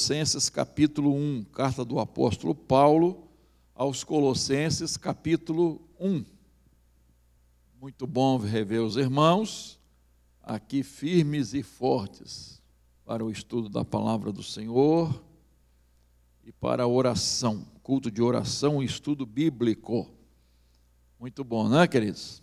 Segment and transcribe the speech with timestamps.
[0.00, 3.28] Colossenses capítulo 1, carta do apóstolo Paulo
[3.74, 6.24] aos Colossenses capítulo 1.
[7.78, 9.78] Muito bom rever os irmãos
[10.42, 12.62] aqui firmes e fortes
[13.04, 15.22] para o estudo da palavra do Senhor
[16.46, 20.10] e para a oração, culto de oração e estudo bíblico.
[21.18, 22.42] Muito bom, né, queridos?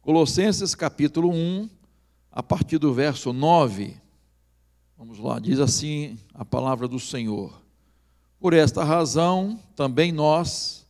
[0.00, 1.68] Colossenses capítulo 1,
[2.30, 4.05] a partir do verso 9
[4.98, 7.52] Vamos lá, diz assim a palavra do Senhor.
[8.40, 10.86] Por esta razão, também nós,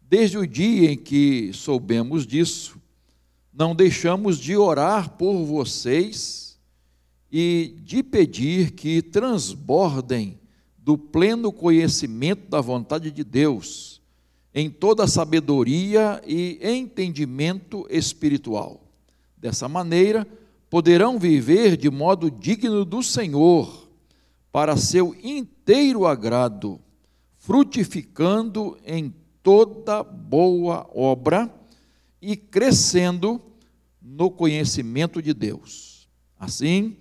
[0.00, 2.80] desde o dia em que soubemos disso,
[3.52, 6.58] não deixamos de orar por vocês
[7.30, 10.40] e de pedir que transbordem
[10.78, 14.00] do pleno conhecimento da vontade de Deus,
[14.54, 18.80] em toda sabedoria e entendimento espiritual.
[19.36, 20.26] Dessa maneira,
[20.70, 23.90] poderão viver de modo digno do Senhor,
[24.52, 26.80] para seu inteiro agrado,
[27.38, 31.52] frutificando em toda boa obra
[32.22, 33.40] e crescendo
[34.00, 36.08] no conhecimento de Deus.
[36.38, 36.96] Assim,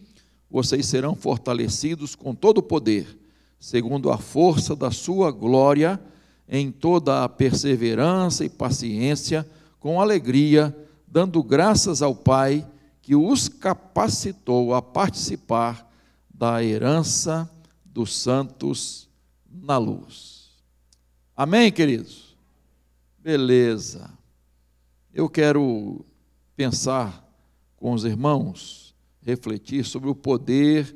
[0.50, 3.20] vocês serão fortalecidos com todo o poder,
[3.60, 6.00] segundo a força da sua glória,
[6.48, 9.48] em toda a perseverança e paciência,
[9.80, 10.76] com alegria,
[11.08, 12.66] dando graças ao Pai
[13.10, 15.92] que os capacitou a participar
[16.32, 17.50] da herança
[17.84, 19.10] dos santos
[19.50, 20.52] na luz.
[21.36, 22.38] Amém, queridos?
[23.18, 24.12] Beleza.
[25.12, 26.06] Eu quero
[26.56, 27.28] pensar
[27.78, 28.94] com os irmãos,
[29.24, 30.96] refletir sobre o poder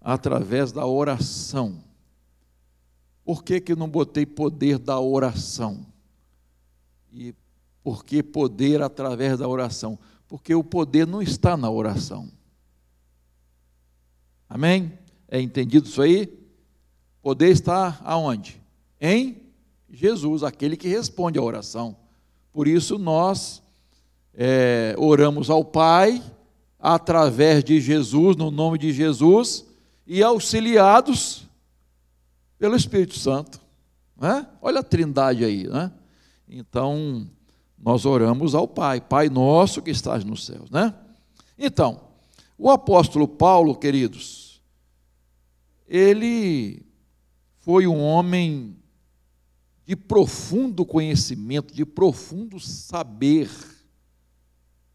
[0.00, 1.84] através da oração.
[3.24, 5.86] Por que, que não botei poder da oração?
[7.12, 7.32] E
[7.80, 9.96] por que poder através da oração?
[10.34, 12.28] Porque o poder não está na oração.
[14.48, 14.98] Amém?
[15.28, 16.26] É entendido isso aí?
[17.22, 18.60] Poder está aonde?
[19.00, 19.40] Em
[19.88, 21.96] Jesus, aquele que responde à oração.
[22.52, 23.62] Por isso nós
[24.34, 26.20] é, oramos ao Pai
[26.80, 29.64] através de Jesus, no nome de Jesus,
[30.04, 31.48] e auxiliados
[32.58, 33.60] pelo Espírito Santo.
[34.16, 34.44] Né?
[34.60, 35.68] Olha a trindade aí.
[35.68, 35.92] Né?
[36.48, 37.24] Então,
[37.78, 40.94] nós oramos ao Pai, Pai nosso que estás nos céus, né?
[41.58, 42.00] Então,
[42.56, 44.62] o apóstolo Paulo, queridos,
[45.86, 46.84] ele
[47.58, 48.76] foi um homem
[49.84, 53.50] de profundo conhecimento, de profundo saber,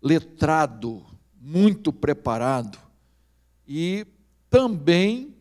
[0.01, 1.05] letrado,
[1.39, 2.77] muito preparado
[3.67, 4.05] e
[4.49, 5.35] também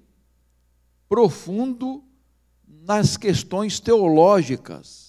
[1.09, 2.05] profundo
[2.67, 5.08] nas questões teológicas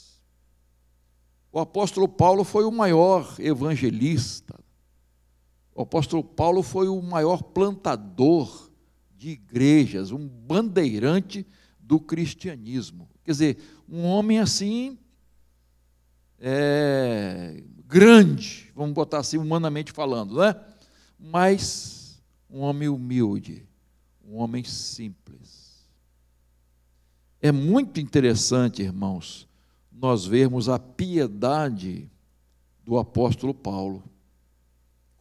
[1.51, 4.59] o apóstolo Paulo foi o maior evangelista.
[5.73, 8.69] O apóstolo Paulo foi o maior plantador
[9.17, 11.45] de igrejas, um bandeirante
[11.79, 13.09] do cristianismo.
[13.23, 13.57] Quer dizer,
[13.87, 14.97] um homem assim,
[16.39, 20.55] é, grande, vamos botar assim, humanamente falando, né?
[21.19, 23.67] Mas um homem humilde,
[24.23, 25.87] um homem simples.
[27.41, 29.48] É muito interessante, irmãos,
[29.91, 32.09] nós vermos a piedade
[32.83, 34.03] do apóstolo Paulo,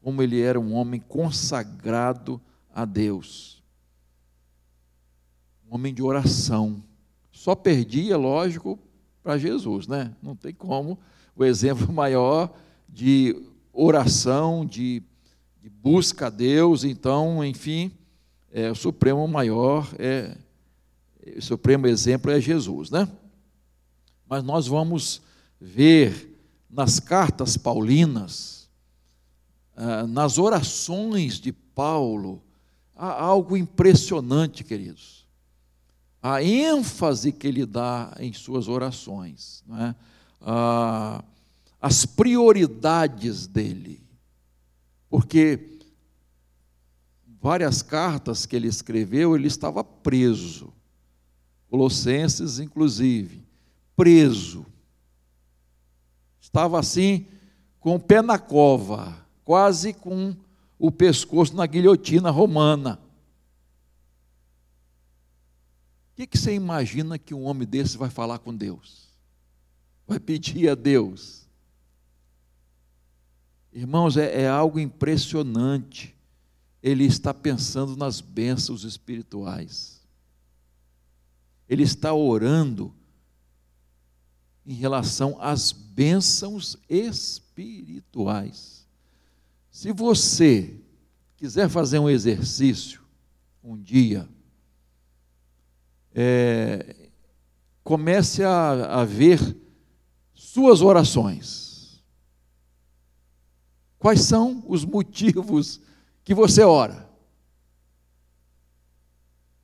[0.03, 2.41] como ele era um homem consagrado
[2.73, 3.63] a Deus,
[5.69, 6.83] um homem de oração.
[7.31, 8.79] Só perdia, lógico,
[9.23, 10.15] para Jesus, né?
[10.23, 10.99] Não tem como.
[11.37, 12.55] O exemplo maior
[12.89, 13.37] de
[13.73, 15.03] oração, de,
[15.61, 17.93] de busca a Deus, então, enfim,
[18.51, 20.37] é, o supremo maior é
[21.37, 23.07] o supremo exemplo é Jesus, né?
[24.29, 25.23] Mas nós vamos
[25.61, 28.69] ver nas cartas paulinas,
[29.75, 32.43] ah, nas orações de Paulo,
[32.95, 35.27] algo impressionante, queridos.
[36.21, 39.95] A ênfase que ele dá em suas orações, é?
[41.81, 44.03] as prioridades dele,
[45.09, 45.79] porque
[47.41, 50.73] várias cartas que ele escreveu, ele estava preso,
[51.71, 53.48] Colossenses, inclusive
[53.99, 54.65] preso.
[56.41, 57.27] Estava assim,
[57.81, 60.37] com o pé na cova, quase com
[60.79, 63.01] o pescoço na guilhotina romana.
[66.13, 69.09] O que, que você imagina que um homem desse vai falar com Deus?
[70.07, 71.49] Vai pedir a Deus?
[73.73, 76.17] Irmãos, é, é algo impressionante.
[76.81, 80.01] Ele está pensando nas bênçãos espirituais.
[81.69, 82.95] Ele está orando
[84.69, 88.87] em relação às bênçãos espirituais.
[89.71, 90.79] Se você
[91.39, 93.01] quiser fazer um exercício
[93.65, 94.29] um dia,
[96.15, 97.11] é,
[97.83, 99.57] comece a, a ver
[100.35, 102.05] suas orações.
[103.99, 105.81] Quais são os motivos
[106.23, 107.09] que você ora?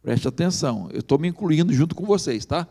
[0.01, 2.67] Preste atenção, eu estou me incluindo junto com vocês, tá?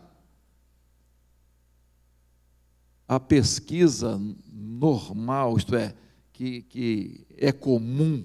[3.14, 4.20] A pesquisa
[4.52, 5.94] normal, isto é,
[6.32, 8.24] que, que é comum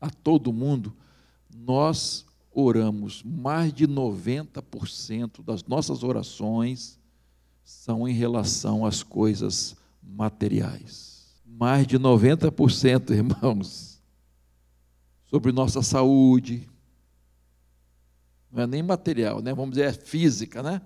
[0.00, 0.94] a todo mundo,
[1.52, 6.96] nós oramos, mais de 90% das nossas orações
[7.64, 11.34] são em relação às coisas materiais.
[11.44, 14.00] Mais de 90%, irmãos,
[15.26, 16.68] sobre nossa saúde,
[18.50, 19.52] não é nem material, né?
[19.52, 20.80] vamos dizer, é física, né?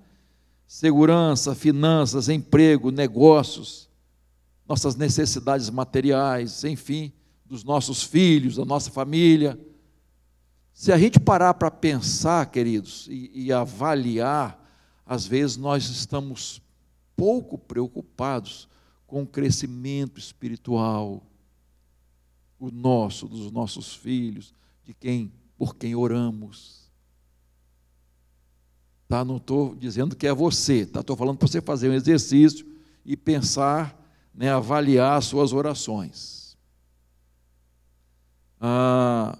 [0.76, 3.88] Segurança, finanças, emprego, negócios,
[4.66, 7.12] nossas necessidades materiais, enfim,
[7.44, 9.58] dos nossos filhos, da nossa família
[10.74, 14.60] se a gente parar para pensar, queridos, e, e avaliar,
[15.06, 16.60] às vezes nós estamos
[17.16, 18.68] pouco preocupados
[19.06, 21.22] com o crescimento espiritual,
[22.58, 26.83] o nosso, dos nossos filhos, de quem, por quem oramos.
[29.08, 29.24] Tá?
[29.24, 31.00] Não estou dizendo que é você, tá?
[31.00, 32.66] Estou falando para você fazer um exercício
[33.04, 34.00] e pensar,
[34.34, 36.56] né, avaliar as suas orações.
[38.60, 39.38] Ah,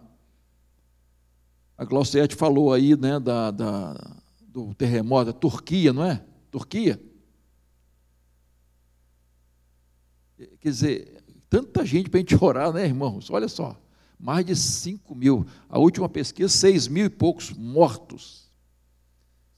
[1.77, 6.23] a Glauciete falou aí né, da, da, do terremoto, da Turquia, não é?
[6.51, 7.01] Turquia.
[10.37, 13.31] Quer dizer, tanta gente para a gente orar, né, irmãos?
[13.31, 13.81] Olha só,
[14.19, 15.47] mais de 5 mil.
[15.69, 18.44] A última pesquisa, 6 mil e poucos mortos.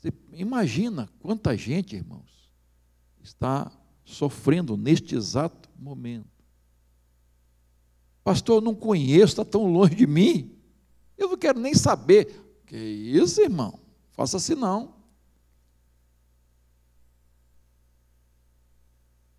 [0.06, 2.49] Você imagina quanta gente, irmãos,
[3.23, 3.73] está
[4.05, 6.29] sofrendo neste exato momento.
[8.23, 10.56] Pastor, eu não conheço, está tão longe de mim.
[11.19, 12.44] Eu não quero nem saber.
[12.67, 13.81] Que isso, irmão?
[14.12, 14.94] Faça assim não.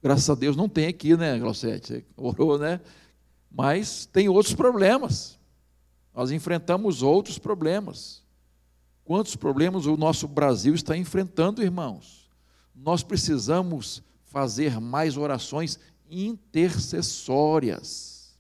[0.01, 1.39] Graças a Deus não tem aqui, né?
[1.39, 2.81] Você orou, né?
[3.49, 5.39] Mas tem outros problemas.
[6.13, 8.23] Nós enfrentamos outros problemas.
[9.07, 12.30] Quantos problemas o nosso Brasil está enfrentando, irmãos?
[12.75, 15.80] Nós precisamos fazer mais orações
[16.12, 18.38] intercessórias.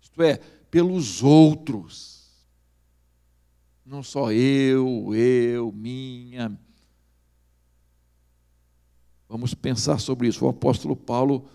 [0.00, 0.38] Isto é,
[0.70, 2.16] pelos outros
[3.84, 6.58] não só eu, eu, minha.
[9.28, 10.46] Vamos pensar sobre isso.
[10.46, 11.46] O apóstolo Paulo,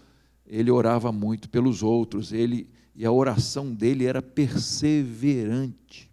[0.46, 6.11] ele orava muito pelos outros, ele e a oração dele era perseverante.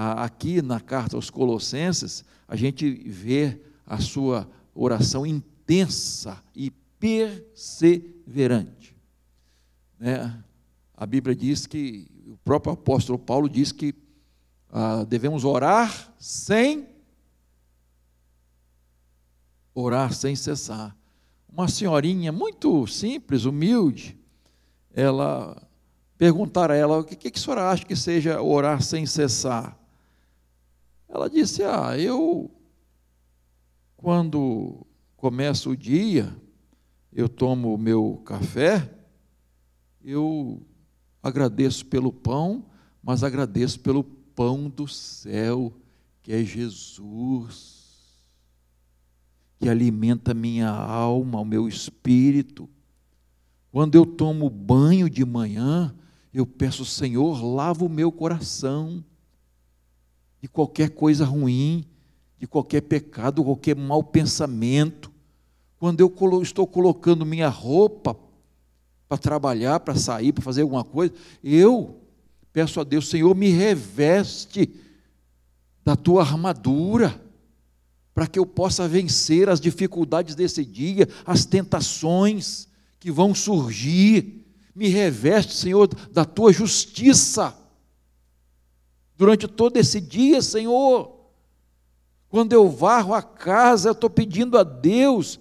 [0.00, 8.96] Aqui na carta aos Colossenses, a gente vê a sua oração intensa e perseverante.
[9.98, 10.40] Né?
[10.96, 13.92] A Bíblia diz que, o próprio apóstolo Paulo diz que
[14.70, 16.86] ah, devemos orar sem
[19.74, 20.96] orar sem cessar.
[21.48, 24.16] Uma senhorinha muito simples, humilde,
[24.92, 25.60] ela
[26.16, 29.77] perguntaram a ela o que, que a senhora acha que seja orar sem cessar.
[31.08, 32.50] Ela disse: Ah, eu,
[33.96, 36.36] quando começa o dia,
[37.12, 38.92] eu tomo o meu café,
[40.04, 40.62] eu
[41.22, 42.66] agradeço pelo pão,
[43.02, 45.72] mas agradeço pelo pão do céu,
[46.22, 47.78] que é Jesus,
[49.58, 52.68] que alimenta minha alma, o meu espírito.
[53.72, 55.94] Quando eu tomo banho de manhã,
[56.32, 59.04] eu peço, Senhor, lava o meu coração
[60.40, 61.84] de qualquer coisa ruim,
[62.38, 65.10] de qualquer pecado, qualquer mau pensamento.
[65.78, 68.16] Quando eu estou colocando minha roupa
[69.08, 71.98] para trabalhar, para sair, para fazer alguma coisa, eu
[72.58, 74.68] Peço a Deus, Senhor, me reveste
[75.84, 77.22] da tua armadura,
[78.12, 82.66] para que eu possa vencer as dificuldades desse dia, as tentações
[82.98, 84.44] que vão surgir.
[84.74, 87.56] Me reveste, Senhor, da tua justiça.
[89.18, 91.12] Durante todo esse dia, Senhor,
[92.28, 95.40] quando eu varro a casa, eu estou pedindo a Deus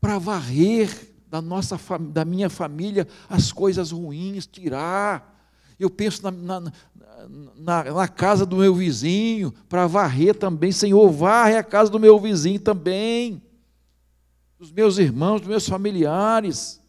[0.00, 5.50] para varrer da, nossa, da minha família as coisas ruins, tirar.
[5.80, 6.72] Eu penso na, na,
[7.56, 10.70] na, na casa do meu vizinho, para varrer também.
[10.70, 13.42] Senhor, varre a casa do meu vizinho também,
[14.60, 16.80] dos meus irmãos, dos meus familiares.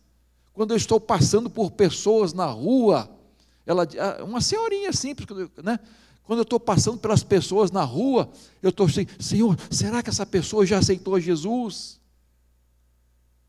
[0.53, 3.16] Quando eu estou passando por pessoas na rua,
[3.67, 5.27] ela, ah, uma senhorinha simples,
[5.61, 5.77] né?
[6.23, 8.29] Quando eu estou passando pelas pessoas na rua,
[8.61, 11.99] eu estou assim, Senhor, será que essa pessoa já aceitou Jesus?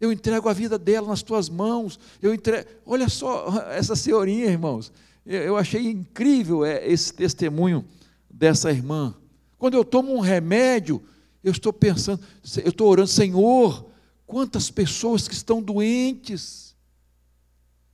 [0.01, 1.99] Eu entrego a vida dela nas tuas mãos.
[2.23, 2.69] Eu entrego.
[2.87, 4.93] Olha só essa senhorinha, irmãos.
[5.27, 7.85] Eu achei incrível é, esse testemunho
[8.31, 9.15] dessa irmã.
[9.59, 11.03] Quando eu tomo um remédio,
[11.43, 12.23] eu estou pensando,
[12.63, 13.87] eu estou orando, Senhor,
[14.27, 16.68] quantas pessoas que estão doentes,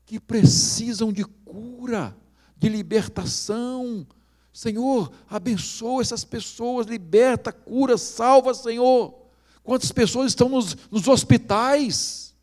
[0.06, 2.16] que precisam de cura,
[2.56, 4.06] de libertação.
[4.52, 9.14] Senhor, abençoa essas pessoas, liberta, cura, salva, Senhor.
[9.62, 12.34] Quantas pessoas estão nos, nos hospitais?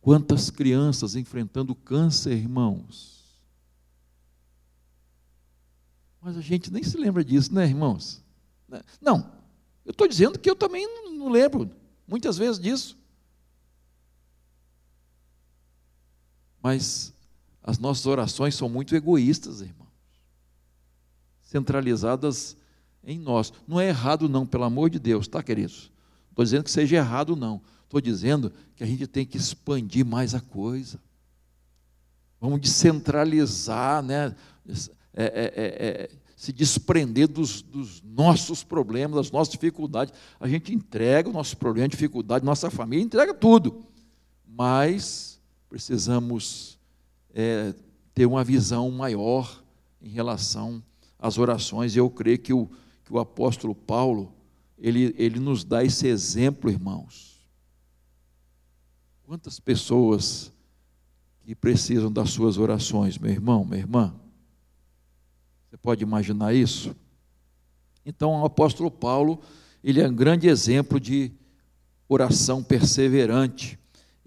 [0.00, 3.18] Quantas crianças enfrentando câncer, irmãos?
[6.20, 8.22] Mas a gente nem se lembra disso, né, irmãos?
[9.00, 9.32] Não,
[9.84, 10.86] eu estou dizendo que eu também
[11.16, 11.70] não lembro
[12.06, 12.97] muitas vezes disso.
[16.62, 17.12] Mas
[17.62, 19.88] as nossas orações são muito egoístas, irmãos.
[21.42, 22.56] Centralizadas
[23.04, 23.52] em nós.
[23.66, 25.90] Não é errado, não, pelo amor de Deus, tá, queridos?
[26.30, 27.60] Estou dizendo que seja errado, não.
[27.84, 31.00] Estou dizendo que a gente tem que expandir mais a coisa.
[32.40, 34.34] Vamos descentralizar, né?
[35.14, 40.14] É, é, é, é, se desprender dos, dos, nossos problemas, das nossas dificuldades.
[40.38, 43.84] A gente entrega o nosso problema, dificuldade, nossa família, entrega tudo.
[44.46, 45.37] Mas
[45.68, 46.78] precisamos
[47.34, 47.74] é,
[48.14, 49.62] ter uma visão maior
[50.00, 50.82] em relação
[51.18, 51.94] às orações.
[51.94, 52.66] E eu creio que o,
[53.04, 54.32] que o apóstolo Paulo,
[54.78, 57.38] ele, ele nos dá esse exemplo, irmãos.
[59.24, 60.52] Quantas pessoas
[61.44, 64.14] que precisam das suas orações, meu irmão, minha irmã?
[65.68, 66.96] Você pode imaginar isso?
[68.04, 69.40] Então, o apóstolo Paulo,
[69.84, 71.30] ele é um grande exemplo de
[72.08, 73.77] oração perseverante.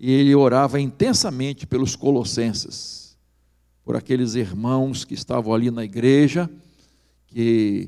[0.04, 3.16] E ele orava intensamente pelos colossenses,
[3.86, 6.50] por aqueles irmãos que estavam ali na igreja,
[7.28, 7.88] que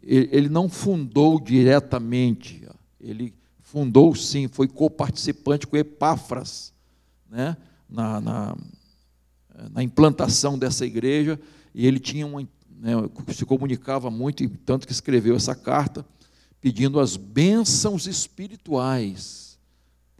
[0.00, 2.64] ele não fundou diretamente,
[3.00, 6.72] ele fundou sim, foi coparticipante com Epáfras,
[7.28, 7.56] né,
[7.88, 8.56] na, na,
[9.72, 11.38] na, implantação dessa igreja,
[11.74, 12.92] e ele tinha uma, né,
[13.34, 16.06] se comunicava muito, e tanto que escreveu essa carta,
[16.60, 19.49] pedindo as bênçãos espirituais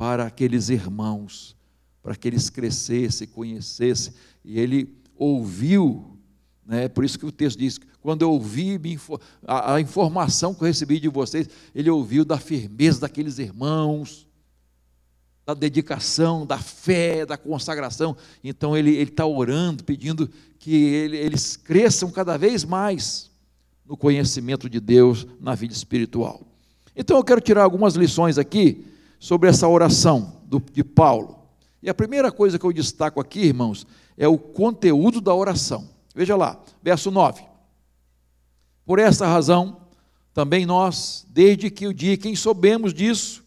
[0.00, 1.54] para aqueles irmãos,
[2.02, 6.16] para que eles crescessem, conhecessem, e ele ouviu
[6.64, 6.88] né?
[6.88, 8.80] Por isso que o texto diz: quando eu ouvi
[9.44, 14.24] a, informação que eu recebi de vocês, ele ouviu da firmeza daqueles irmãos,
[15.44, 18.16] da dedicação, da fé, da consagração.
[18.44, 20.30] Então ele está orando, pedindo
[20.60, 23.32] que ele, eles cresçam cada vez mais
[23.84, 26.40] no conhecimento de Deus na vida espiritual.
[26.94, 28.86] Então eu quero tirar algumas lições aqui
[29.20, 30.40] sobre essa oração
[30.72, 31.38] de Paulo.
[31.82, 33.86] E a primeira coisa que eu destaco aqui, irmãos,
[34.16, 35.88] é o conteúdo da oração.
[36.14, 37.44] Veja lá, verso 9.
[38.84, 39.76] Por essa razão,
[40.32, 43.44] também nós, desde que o dia que soubemos disso,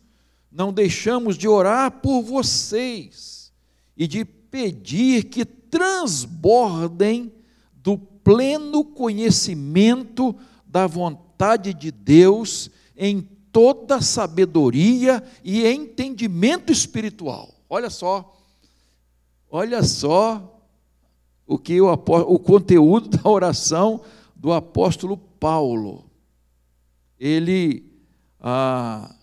[0.52, 3.52] não deixamos de orar por vocês
[3.98, 7.34] e de pedir que transbordem
[7.74, 13.22] do pleno conhecimento da vontade de Deus em
[13.54, 17.54] toda sabedoria e entendimento espiritual.
[17.70, 18.36] Olha só,
[19.50, 20.60] olha só
[21.46, 24.02] o que o, o conteúdo da oração
[24.36, 26.10] do apóstolo Paulo.
[27.20, 27.90] Ele
[28.42, 29.16] ah,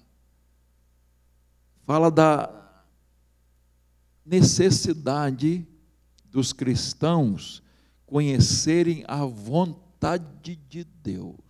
[1.85, 2.49] fala da
[4.25, 5.67] necessidade
[6.31, 7.63] dos cristãos
[8.07, 11.50] conhecerem a vontade de Deus.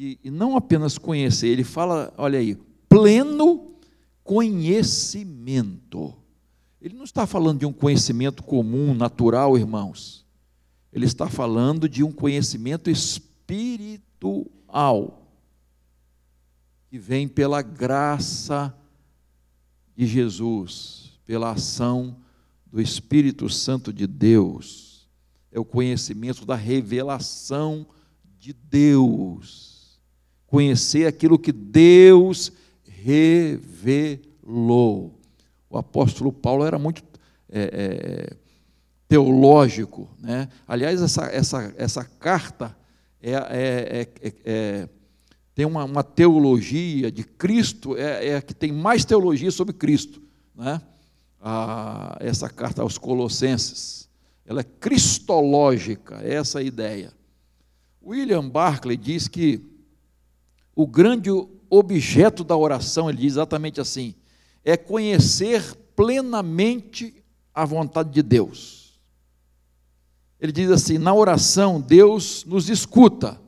[0.00, 2.56] E, e, não apenas conhecer, ele fala, olha aí,
[2.88, 3.72] pleno
[4.22, 6.14] conhecimento.
[6.80, 10.24] Ele não está falando de um conhecimento comum, natural, irmãos.
[10.92, 14.06] Ele está falando de um conhecimento espiritual,
[16.88, 18.72] que vem pela graça
[19.96, 22.18] de Jesus, pela ação
[22.64, 25.08] do Espírito Santo de Deus.
[25.50, 27.84] É o conhecimento da revelação
[28.38, 29.67] de Deus.
[30.48, 32.52] Conhecer aquilo que Deus
[32.84, 34.34] revelou.
[35.70, 37.04] O apóstolo Paulo era muito
[37.50, 37.60] é,
[38.32, 38.36] é,
[39.06, 40.08] teológico.
[40.18, 40.48] Né?
[40.66, 42.76] Aliás, essa, essa, essa carta
[43.22, 44.88] é, é, é, é
[45.54, 50.22] tem uma, uma, teologia de Cristo, é, a que tem mais teologia sobre Cristo.
[50.54, 50.80] Né?
[51.40, 54.08] A, essa carta aos Colossenses.
[54.46, 57.12] Ela é cristológica, essa é a ideia.
[58.02, 59.60] William Barclay diz que
[60.78, 61.28] o grande
[61.68, 64.14] objeto da oração, ele diz exatamente assim:
[64.64, 67.12] é conhecer plenamente
[67.52, 68.96] a vontade de Deus.
[70.38, 73.40] Ele diz assim: na oração, Deus nos escuta,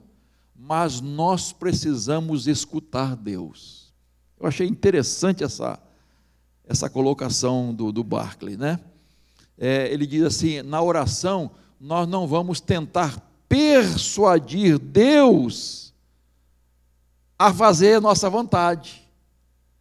[0.56, 3.94] mas nós precisamos escutar Deus.
[4.36, 5.78] Eu achei interessante essa,
[6.66, 8.80] essa colocação do, do Barclay, né?
[9.56, 15.89] É, ele diz assim: na oração, nós não vamos tentar persuadir Deus
[17.40, 19.10] a fazer a nossa vontade,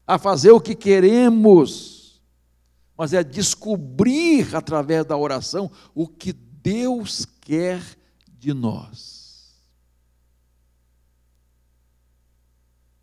[0.07, 2.21] a fazer o que queremos,
[2.95, 7.83] mas é descobrir através da oração o que Deus quer
[8.29, 9.61] de nós.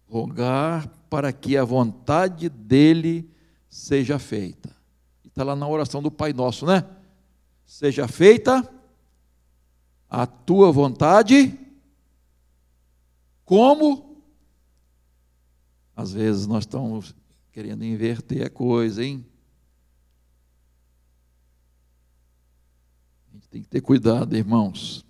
[0.08, 3.30] Rogar para que a vontade dele
[3.68, 4.74] seja feita.
[5.22, 6.82] Está lá na oração do Pai Nosso, né?
[7.66, 8.66] Seja feita
[10.08, 11.60] a tua vontade,
[13.44, 14.05] como?
[15.96, 17.14] Às vezes nós estamos
[17.50, 19.24] querendo inverter a coisa, hein?
[23.30, 25.06] A gente tem que ter cuidado, irmãos.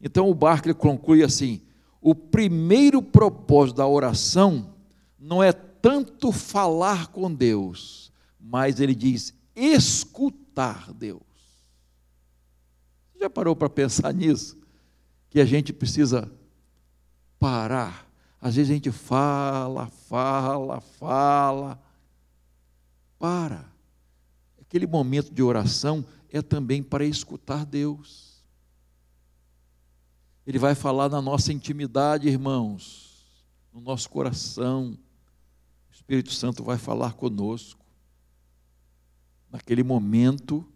[0.00, 1.60] Então o Barclay conclui assim:
[2.00, 4.74] o primeiro propósito da oração
[5.18, 8.10] não é tanto falar com Deus,
[8.40, 11.20] mas ele diz escutar Deus.
[13.20, 14.58] Já parou para pensar nisso?
[15.28, 16.30] Que a gente precisa
[17.38, 18.11] parar.
[18.42, 21.80] Às vezes a gente fala, fala, fala.
[23.16, 23.72] Para.
[24.60, 28.42] Aquele momento de oração é também para escutar Deus.
[30.44, 34.98] Ele vai falar na nossa intimidade, irmãos, no nosso coração.
[35.88, 37.86] O Espírito Santo vai falar conosco
[39.48, 40.66] naquele momento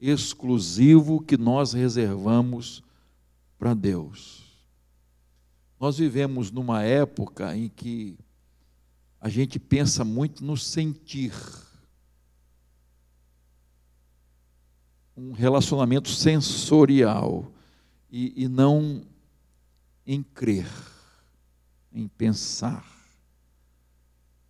[0.00, 2.82] exclusivo que nós reservamos
[3.56, 4.43] para Deus.
[5.84, 8.16] Nós vivemos numa época em que
[9.20, 11.34] a gente pensa muito no sentir.
[15.14, 17.52] Um relacionamento sensorial
[18.10, 19.04] e, e não
[20.06, 20.66] em crer,
[21.92, 22.90] em pensar.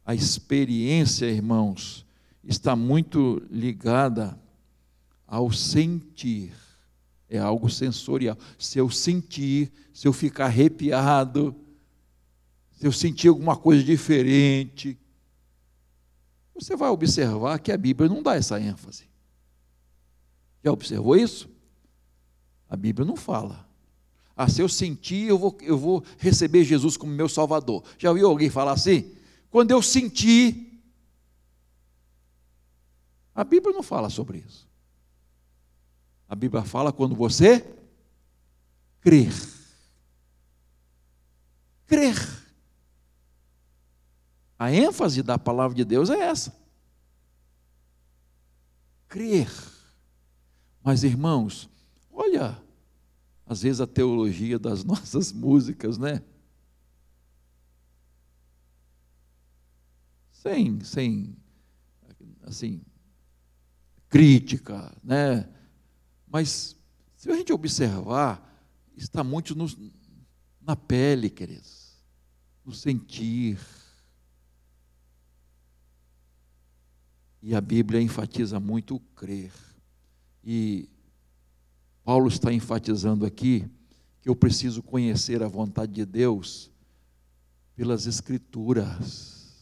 [0.06, 2.06] A experiência, irmãos,
[2.44, 4.38] está muito ligada
[5.26, 6.52] ao sentir.
[7.34, 8.38] É algo sensorial.
[8.56, 11.52] Se eu sentir, se eu ficar arrepiado,
[12.78, 14.96] se eu sentir alguma coisa diferente,
[16.54, 19.08] você vai observar que a Bíblia não dá essa ênfase.
[20.62, 21.50] Já observou isso?
[22.68, 23.68] A Bíblia não fala.
[24.36, 27.82] Ah, se eu sentir, eu vou, eu vou receber Jesus como meu Salvador.
[27.98, 29.12] Já ouviu alguém falar assim?
[29.50, 30.80] Quando eu sentir,
[33.34, 34.72] a Bíblia não fala sobre isso.
[36.28, 37.60] A Bíblia fala quando você
[39.00, 39.32] crer.
[41.86, 42.16] Crer.
[44.58, 46.56] A ênfase da palavra de Deus é essa.
[49.08, 49.50] Crer.
[50.82, 51.68] Mas, irmãos,
[52.10, 52.60] olha,
[53.46, 56.22] às vezes a teologia das nossas músicas, né?
[60.32, 61.36] Sem, sem,
[62.42, 62.82] assim,
[64.08, 65.48] crítica, né?
[66.34, 66.76] Mas
[67.14, 68.42] se a gente observar,
[68.96, 69.68] está muito no,
[70.60, 71.94] na pele, queridos,
[72.66, 73.56] no sentir.
[77.40, 79.52] E a Bíblia enfatiza muito o crer.
[80.42, 80.88] E
[82.02, 83.70] Paulo está enfatizando aqui
[84.20, 86.68] que eu preciso conhecer a vontade de Deus
[87.76, 89.54] pelas Escrituras,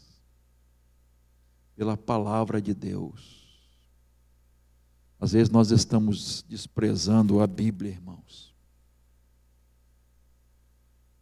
[1.76, 3.41] pela palavra de Deus.
[5.22, 8.52] Às vezes nós estamos desprezando a Bíblia, irmãos.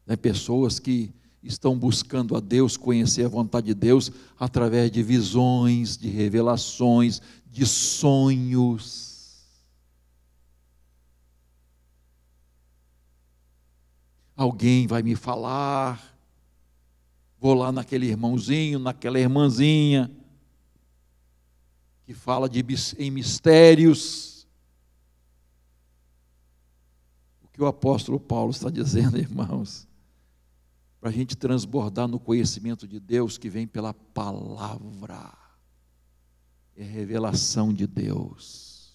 [0.07, 5.99] Tem pessoas que estão buscando a Deus, conhecer a vontade de Deus através de visões,
[5.99, 9.45] de revelações, de sonhos.
[14.35, 16.19] Alguém vai me falar,
[17.39, 20.11] vou lá naquele irmãozinho, naquela irmãzinha
[22.11, 22.65] que fala de,
[22.99, 24.45] em mistérios.
[27.41, 29.87] O que o apóstolo Paulo está dizendo, irmãos,
[31.01, 35.33] para a gente transbordar no conhecimento de Deus que vem pela palavra,
[36.75, 38.93] é revelação de Deus.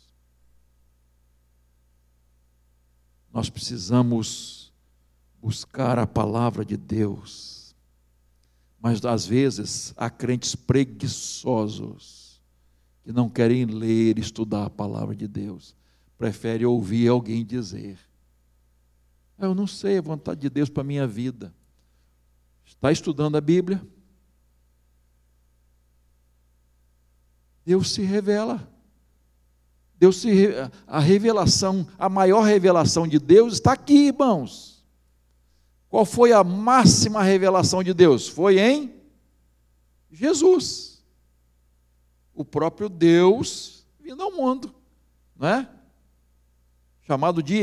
[3.32, 4.74] Nós precisamos
[5.42, 7.74] buscar a palavra de Deus,
[8.78, 12.25] mas às vezes há crentes preguiçosos
[13.06, 15.76] que não querem ler, estudar a palavra de Deus,
[16.18, 18.00] preferem ouvir alguém dizer.
[19.38, 21.54] Eu não sei a vontade de Deus para a minha vida.
[22.66, 23.80] Está estudando a Bíblia?
[27.64, 28.68] Deus se revela.
[30.00, 30.48] Deus se
[30.88, 34.84] a revelação, a maior revelação de Deus está aqui, irmãos.
[35.90, 38.28] Qual foi a máxima revelação de Deus?
[38.28, 38.96] Foi em
[40.10, 40.95] Jesus
[42.36, 44.76] o próprio Deus vindo ao mundo,
[45.36, 45.70] não é?
[47.08, 47.62] chamado de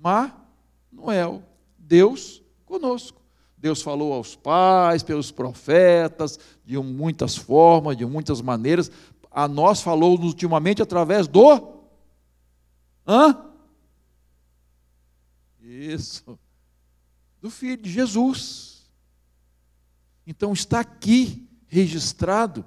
[0.00, 1.42] Emanuel,
[1.78, 3.18] Deus conosco.
[3.56, 8.90] Deus falou aos pais, pelos profetas, de muitas formas, de muitas maneiras.
[9.30, 11.80] A nós falou ultimamente através do.
[13.06, 13.50] Hã?
[15.60, 16.38] Isso.
[17.40, 18.86] Do Filho de Jesus.
[20.26, 22.64] Então está aqui registrado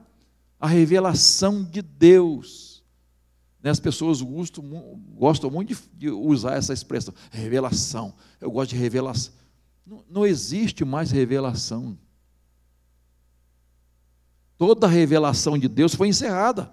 [0.61, 2.83] a revelação de Deus.
[3.63, 4.63] Né, as pessoas gostam,
[5.15, 8.13] gostam muito de usar essa expressão, revelação.
[8.39, 9.33] Eu gosto de revelação.
[10.07, 11.97] Não, existe mais revelação.
[14.55, 16.71] Toda a revelação de Deus foi encerrada.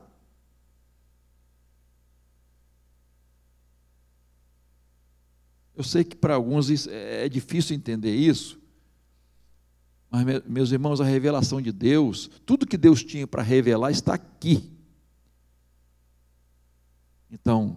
[5.74, 8.57] Eu sei que para alguns é, é difícil entender isso,
[10.10, 14.70] mas, meus irmãos, a revelação de Deus, tudo que Deus tinha para revelar está aqui.
[17.30, 17.76] Então,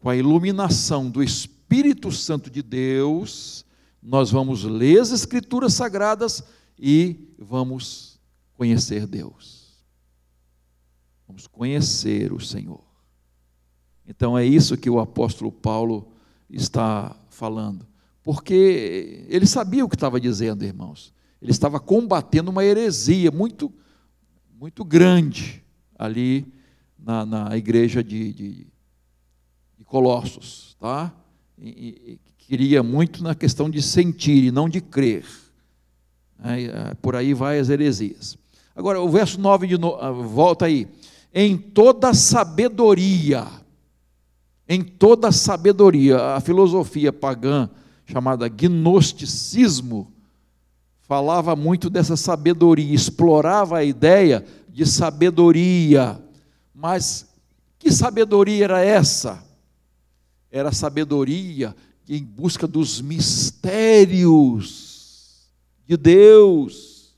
[0.00, 3.64] com a iluminação do Espírito Santo de Deus,
[4.02, 6.42] nós vamos ler as Escrituras Sagradas
[6.78, 8.18] e vamos
[8.54, 9.84] conhecer Deus.
[11.26, 12.84] Vamos conhecer o Senhor.
[14.06, 16.12] Então é isso que o apóstolo Paulo
[16.48, 17.86] está falando.
[18.22, 21.12] Porque ele sabia o que estava dizendo, irmãos.
[21.40, 23.72] Ele estava combatendo uma heresia muito,
[24.58, 25.62] muito grande
[25.98, 26.46] ali
[26.98, 28.66] na, na igreja de, de,
[29.78, 30.76] de Colossos.
[30.80, 31.12] Tá?
[31.58, 35.24] E, queria muito na questão de sentir e não de crer.
[36.42, 38.38] É, por aí vai as heresias.
[38.74, 40.86] Agora, o verso 9 de novo, ah, volta aí.
[41.34, 43.46] Em toda sabedoria,
[44.68, 47.68] em toda sabedoria, a filosofia pagã
[48.04, 50.12] chamada gnosticismo
[51.06, 56.20] falava muito dessa sabedoria, explorava a ideia de sabedoria.
[56.74, 57.26] Mas
[57.78, 59.44] que sabedoria era essa?
[60.50, 61.76] Era sabedoria
[62.08, 64.16] em busca dos mistérios
[65.86, 67.16] de Deus,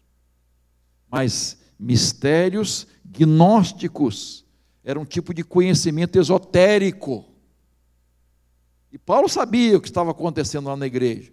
[1.10, 4.44] mas mistérios gnósticos,
[4.84, 7.24] era um tipo de conhecimento esotérico.
[8.92, 11.32] E Paulo sabia o que estava acontecendo lá na igreja.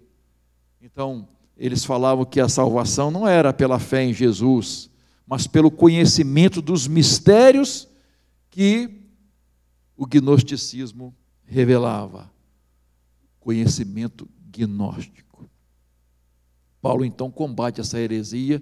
[0.81, 4.89] Então, eles falavam que a salvação não era pela fé em Jesus,
[5.25, 7.87] mas pelo conhecimento dos mistérios
[8.49, 9.01] que
[9.97, 11.15] o gnosticismo
[11.45, 12.29] revelava
[13.39, 15.49] conhecimento gnóstico.
[16.81, 18.61] Paulo então combate essa heresia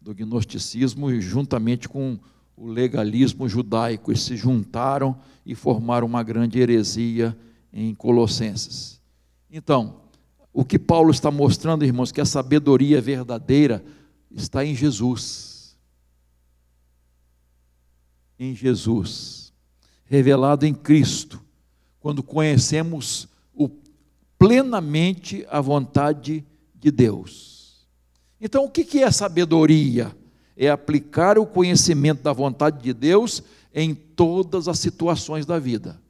[0.00, 2.18] do gnosticismo e juntamente com
[2.56, 7.36] o legalismo judaico, eles se juntaram e formaram uma grande heresia
[7.72, 9.00] em Colossenses.
[9.50, 10.02] Então,
[10.52, 13.84] o que Paulo está mostrando, irmãos, que a sabedoria verdadeira
[14.30, 15.76] está em Jesus.
[18.38, 19.52] Em Jesus,
[20.04, 21.40] revelado em Cristo.
[22.00, 23.28] Quando conhecemos
[24.40, 26.42] plenamente a vontade
[26.74, 27.86] de Deus.
[28.40, 30.16] Então, o que é sabedoria?
[30.56, 33.42] É aplicar o conhecimento da vontade de Deus
[33.74, 36.00] em todas as situações da vida.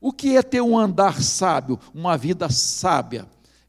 [0.00, 3.26] O que é ter um andar sábio, uma vida sábia?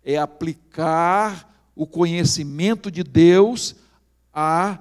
[0.08, 3.76] É aplicar o conhecimento de Deus
[4.34, 4.80] a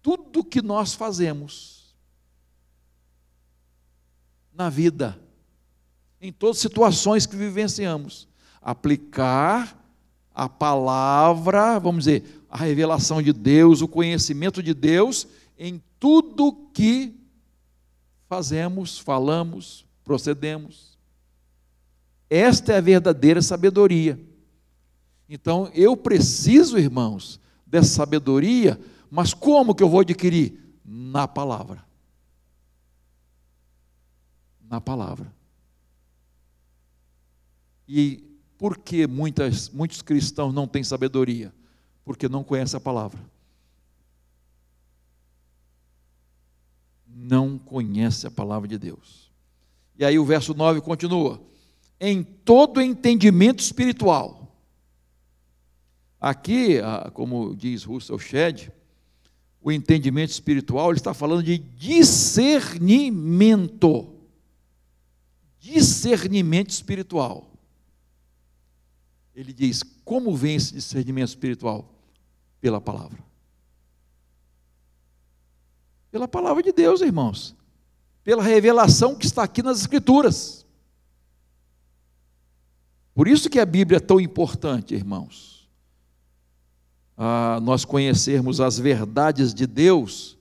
[0.00, 1.94] tudo que nós fazemos
[4.54, 5.18] na vida,
[6.20, 8.28] em todas as situações que vivenciamos
[8.64, 9.78] aplicar
[10.34, 17.14] a palavra, vamos dizer, a revelação de Deus, o conhecimento de Deus em tudo que
[18.26, 20.98] fazemos, falamos, procedemos.
[22.28, 24.18] Esta é a verdadeira sabedoria.
[25.28, 28.78] Então, eu preciso, irmãos, dessa sabedoria,
[29.10, 30.60] mas como que eu vou adquirir?
[30.84, 31.84] Na palavra.
[34.68, 35.32] Na palavra.
[37.88, 38.22] E
[38.58, 41.52] por que muitas, muitos cristãos não têm sabedoria?
[42.04, 43.20] Porque não conhecem a palavra.
[47.06, 49.30] Não conhece a palavra de Deus.
[49.98, 51.40] E aí o verso 9 continua:
[52.00, 54.43] em todo entendimento espiritual.
[56.26, 56.78] Aqui,
[57.12, 58.70] como diz Russell Shedd,
[59.60, 64.10] o entendimento espiritual, ele está falando de discernimento.
[65.58, 67.54] Discernimento espiritual
[69.34, 71.92] ele diz: como vem esse discernimento espiritual?
[72.60, 73.18] Pela palavra.
[76.10, 77.56] Pela palavra de Deus, irmãos.
[78.22, 80.64] Pela revelação que está aqui nas Escrituras.
[83.12, 85.53] Por isso que a Bíblia é tão importante, irmãos.
[87.62, 90.36] Nós conhecermos as verdades de Deus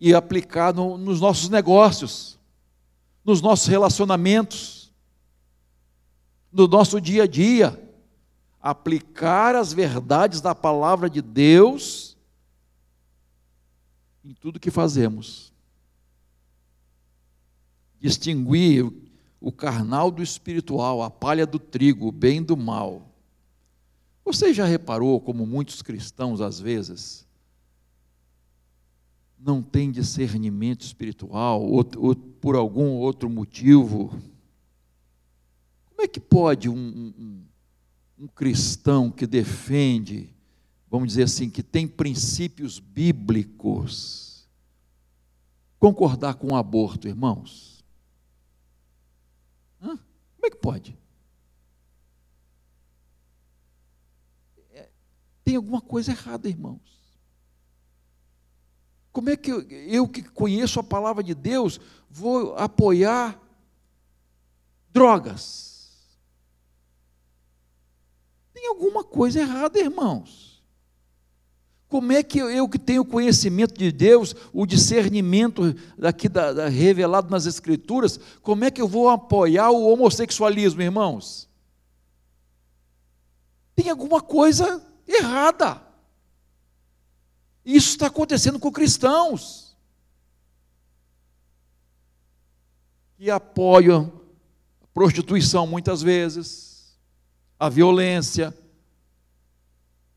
[0.00, 2.38] e aplicar no, nos nossos negócios,
[3.24, 4.80] nos nossos relacionamentos
[6.52, 7.80] no nosso dia a dia.
[8.60, 12.16] Aplicar as verdades da palavra de Deus
[14.22, 15.52] em tudo que fazemos.
[17.98, 18.90] Distinguir
[19.40, 23.09] o carnal do espiritual, a palha do trigo, o bem do mal.
[24.24, 27.26] Você já reparou como muitos cristãos, às vezes,
[29.38, 34.08] não têm discernimento espiritual, ou, ou por algum outro motivo?
[35.88, 36.76] Como é que pode um,
[37.18, 37.44] um,
[38.18, 40.28] um cristão que defende,
[40.90, 44.48] vamos dizer assim, que tem princípios bíblicos,
[45.78, 47.82] concordar com o aborto, irmãos?
[49.82, 49.96] Hã?
[50.36, 50.96] Como é que pode?
[55.44, 56.80] Tem alguma coisa errada, irmãos.
[59.12, 63.40] Como é que eu, eu, que conheço a palavra de Deus vou apoiar
[64.92, 65.70] drogas?
[68.52, 70.62] Tem alguma coisa errada, irmãos.
[71.88, 76.68] Como é que eu, eu que tenho conhecimento de Deus, o discernimento daqui da, da,
[76.68, 81.48] revelado nas Escrituras, como é que eu vou apoiar o homossexualismo, irmãos?
[83.74, 84.80] Tem alguma coisa
[85.14, 85.82] errada.
[87.64, 89.76] Isso está acontecendo com cristãos
[93.16, 94.12] que apoiam
[94.82, 96.98] a prostituição muitas vezes,
[97.58, 98.56] a violência,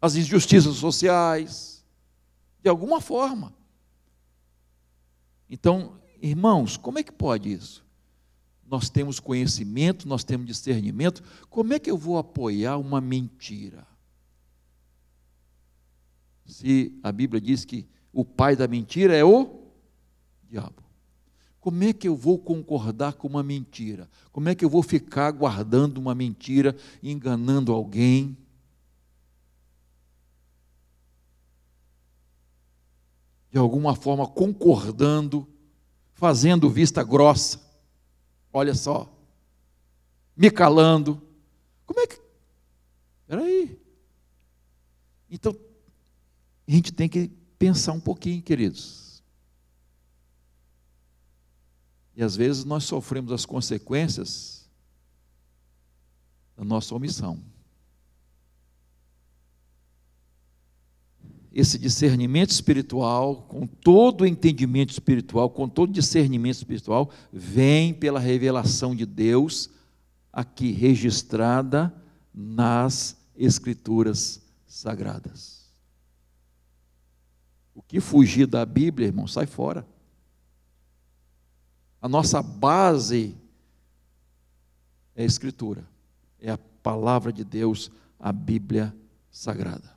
[0.02, 1.84] as injustiças sociais,
[2.62, 3.54] de alguma forma.
[5.50, 7.86] Então, irmãos, como é que pode isso?
[8.66, 13.86] Nós temos conhecimento, nós temos discernimento, como é que eu vou apoiar uma mentira?
[16.46, 19.64] Se a Bíblia diz que o pai da mentira é o
[20.50, 20.84] diabo.
[21.60, 24.10] Como é que eu vou concordar com uma mentira?
[24.32, 28.38] Como é que eu vou ficar guardando uma mentira, enganando alguém?
[33.50, 35.48] De alguma forma concordando,
[36.14, 37.62] fazendo vista grossa.
[38.52, 39.10] Olha só.
[40.36, 41.22] Me calando.
[41.86, 42.20] Como é que.
[43.22, 43.80] Espera aí.
[45.30, 45.56] Então,
[46.68, 49.24] a gente tem que pensar um pouquinho, queridos.
[52.16, 54.70] E às vezes nós sofremos as consequências
[56.56, 57.40] da nossa omissão.
[61.52, 68.20] Esse discernimento espiritual, com todo o entendimento espiritual, com todo o discernimento espiritual, vem pela
[68.20, 69.70] revelação de Deus
[70.32, 71.94] aqui registrada
[72.34, 75.63] nas Escrituras Sagradas.
[77.74, 79.86] O que fugir da Bíblia, irmão, sai fora.
[82.02, 83.36] A nossa base
[85.16, 85.88] é a Escritura,
[86.40, 88.94] é a palavra de Deus, a Bíblia
[89.32, 89.94] Sagrada.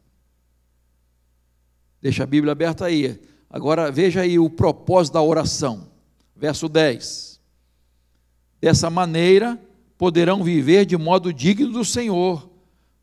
[2.01, 3.21] Deixa a Bíblia aberta aí.
[3.51, 5.89] Agora veja aí o propósito da oração.
[6.35, 7.41] Verso 10.
[8.61, 9.61] Dessa maneira
[9.99, 12.51] poderão viver de modo digno do Senhor,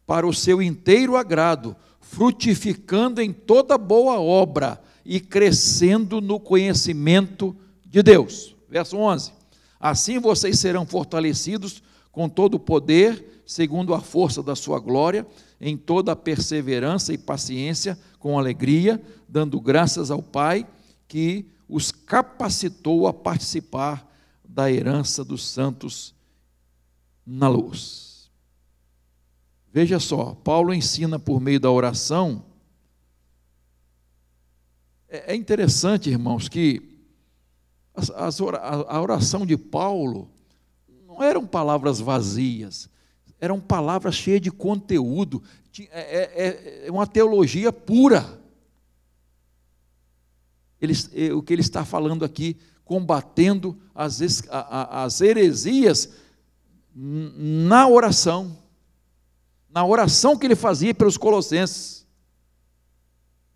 [0.06, 8.04] para o seu inteiro agrado frutificando em toda boa obra e crescendo no conhecimento de
[8.04, 8.56] Deus.
[8.70, 9.32] Verso 11:
[9.80, 15.26] Assim vocês serão fortalecidos com todo o poder, segundo a força da sua glória,
[15.60, 20.68] em toda a perseverança e paciência, com alegria, dando graças ao Pai
[21.08, 24.08] que os capacitou a participar
[24.48, 26.14] da herança dos santos
[27.26, 28.03] na luz.
[29.74, 32.46] Veja só, Paulo ensina por meio da oração.
[35.10, 36.80] É, é interessante, irmãos, que
[38.16, 40.30] a oração de Paulo
[41.08, 42.88] não eram palavras vazias,
[43.40, 45.42] eram palavras cheias de conteúdo,
[45.90, 48.40] é, é, é uma teologia pura.
[50.80, 50.94] Ele,
[51.32, 56.14] o que ele está falando aqui, combatendo as, as heresias
[56.94, 58.63] na oração
[59.74, 62.06] na oração que ele fazia pelos colossenses.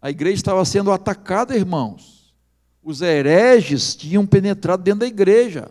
[0.02, 2.34] A igreja estava sendo atacada, irmãos.
[2.82, 5.70] Os hereges tinham penetrado dentro da igreja,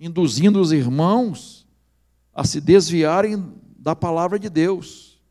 [0.00, 1.64] induzindo os irmãos
[2.34, 5.22] a se desviarem da palavra de Deus.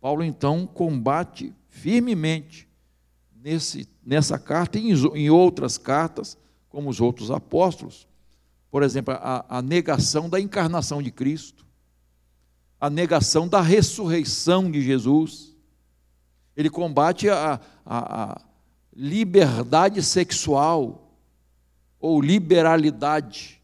[0.00, 2.68] Paulo então combate firmemente
[3.36, 6.36] nesse, nessa carta e em outras cartas,
[6.68, 8.08] como os outros apóstolos,
[8.68, 11.63] por exemplo, a, a negação da encarnação de Cristo
[12.80, 15.54] a negação da ressurreição de Jesus.
[16.56, 18.40] Ele combate a, a, a
[18.94, 21.16] liberdade sexual
[21.98, 23.60] ou liberalidade.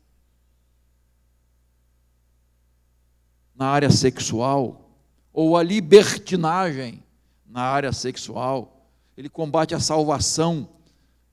[3.61, 4.91] na área sexual,
[5.35, 7.05] ou a libertinagem
[7.45, 8.89] na área sexual.
[9.15, 10.67] Ele combate a salvação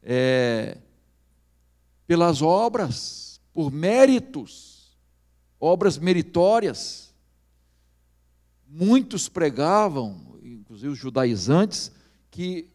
[0.04, 0.78] é,
[2.06, 4.98] pelas obras, por méritos,
[5.58, 7.07] obras meritórias.
[8.68, 11.92] Muitos pregavam, inclusive os judaizantes,
[12.30, 12.70] que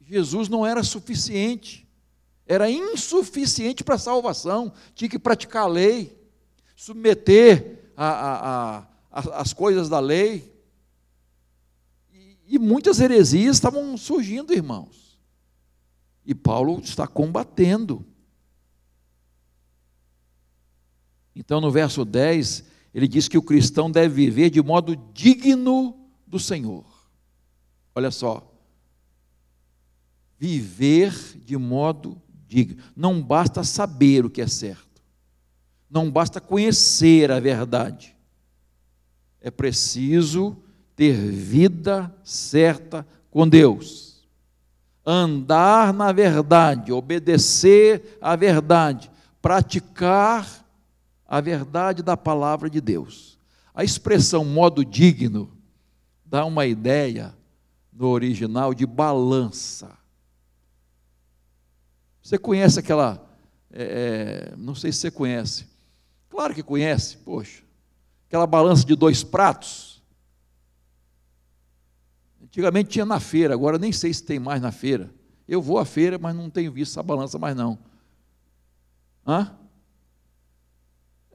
[0.00, 1.86] Jesus não era suficiente,
[2.46, 6.18] era insuficiente para a salvação, tinha que praticar a lei,
[6.74, 8.78] submeter a, a,
[9.10, 10.54] a, as coisas da lei.
[12.12, 15.18] E, e muitas heresias estavam surgindo, irmãos.
[16.24, 18.04] E Paulo está combatendo.
[21.34, 25.94] Então, no verso 10, ele diz que o cristão deve viver de modo digno
[26.26, 26.84] do Senhor.
[27.94, 28.52] Olha só.
[30.38, 31.12] Viver
[31.44, 32.82] de modo digno.
[32.96, 35.02] Não basta saber o que é certo.
[35.90, 38.16] Não basta conhecer a verdade.
[39.40, 40.56] É preciso
[40.94, 44.26] ter vida certa com Deus.
[45.04, 50.67] Andar na verdade, obedecer à verdade, praticar
[51.28, 53.38] a verdade da palavra de Deus.
[53.74, 55.54] A expressão modo digno
[56.24, 57.36] dá uma ideia
[57.92, 59.96] no original de balança.
[62.22, 63.24] Você conhece aquela.
[63.70, 65.66] É, é, não sei se você conhece.
[66.30, 67.62] Claro que conhece, poxa.
[68.26, 70.02] Aquela balança de dois pratos.
[72.42, 75.10] Antigamente tinha na feira, agora nem sei se tem mais na feira.
[75.46, 77.78] Eu vou à feira, mas não tenho visto essa balança mais não.
[79.26, 79.54] Hã?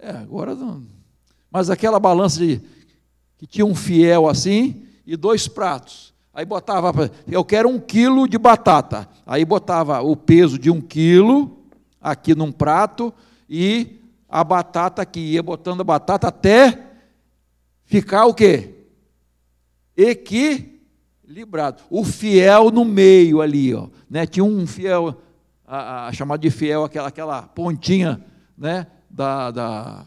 [0.04, 0.84] É, agora não.
[1.50, 2.62] Mas aquela balança de,
[3.38, 6.14] que tinha um fiel assim e dois pratos.
[6.34, 9.08] Aí botava, eu quero um quilo de batata.
[9.26, 11.58] Aí botava o peso de um quilo
[12.02, 13.14] aqui num prato
[13.50, 16.86] e a batata que ia botando a batata até
[17.86, 18.88] ficar o quê?
[19.96, 21.82] Equilibrado.
[21.90, 23.88] O fiel no meio ali, ó.
[24.10, 24.26] Né?
[24.26, 25.22] Tinha um fiel,
[25.66, 28.22] a, a chamada de fiel, aquela, aquela pontinha,
[28.58, 28.88] né?
[29.14, 30.06] Da, da,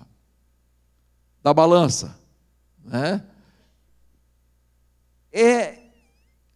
[1.41, 2.19] da balança.
[2.85, 3.25] Né?
[5.33, 5.79] É,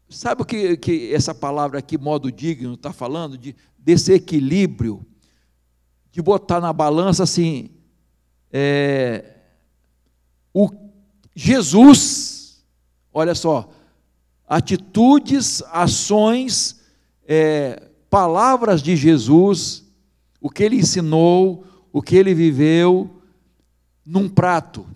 [0.09, 3.39] sabe o que, que essa palavra aqui, modo digno, está falando?
[3.39, 5.07] De, desse equilíbrio,
[6.11, 7.71] de botar na balança assim,
[8.53, 9.37] é,
[10.53, 10.69] o
[11.37, 12.65] Jesus,
[13.13, 13.71] olha só,
[14.49, 16.81] atitudes, ações,
[17.25, 19.85] é, palavras de Jesus,
[20.41, 23.11] o que ele ensinou, o que ele viveu
[24.05, 24.87] num prato,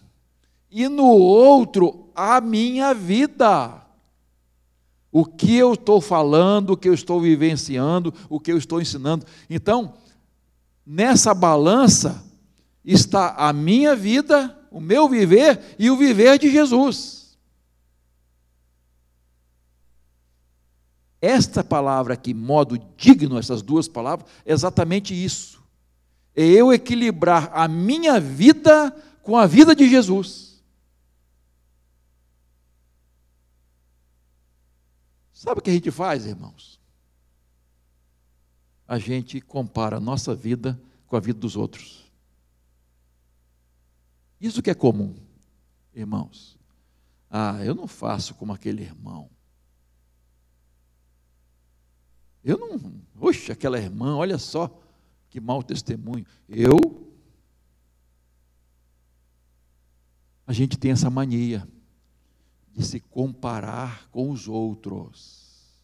[0.70, 3.80] e no outro, a minha vida.
[5.12, 9.24] O que eu estou falando, o que eu estou vivenciando, o que eu estou ensinando.
[9.48, 9.94] Então,
[10.84, 12.24] nessa balança
[12.84, 17.38] está a minha vida, o meu viver e o viver de Jesus.
[21.22, 25.63] Esta palavra aqui, modo digno, essas duas palavras, é exatamente isso
[26.34, 28.90] é eu equilibrar a minha vida
[29.22, 30.62] com a vida de Jesus.
[35.32, 36.80] Sabe o que a gente faz, irmãos?
[38.88, 42.10] A gente compara a nossa vida com a vida dos outros.
[44.40, 45.14] Isso que é comum,
[45.94, 46.58] irmãos.
[47.30, 49.30] Ah, eu não faço como aquele irmão.
[52.42, 53.02] Eu não.
[53.18, 54.83] Oxe, aquela irmã, olha só
[55.34, 56.24] que mau testemunho.
[56.48, 56.78] Eu.
[60.46, 61.66] A gente tem essa mania
[62.72, 65.74] de se comparar com os outros.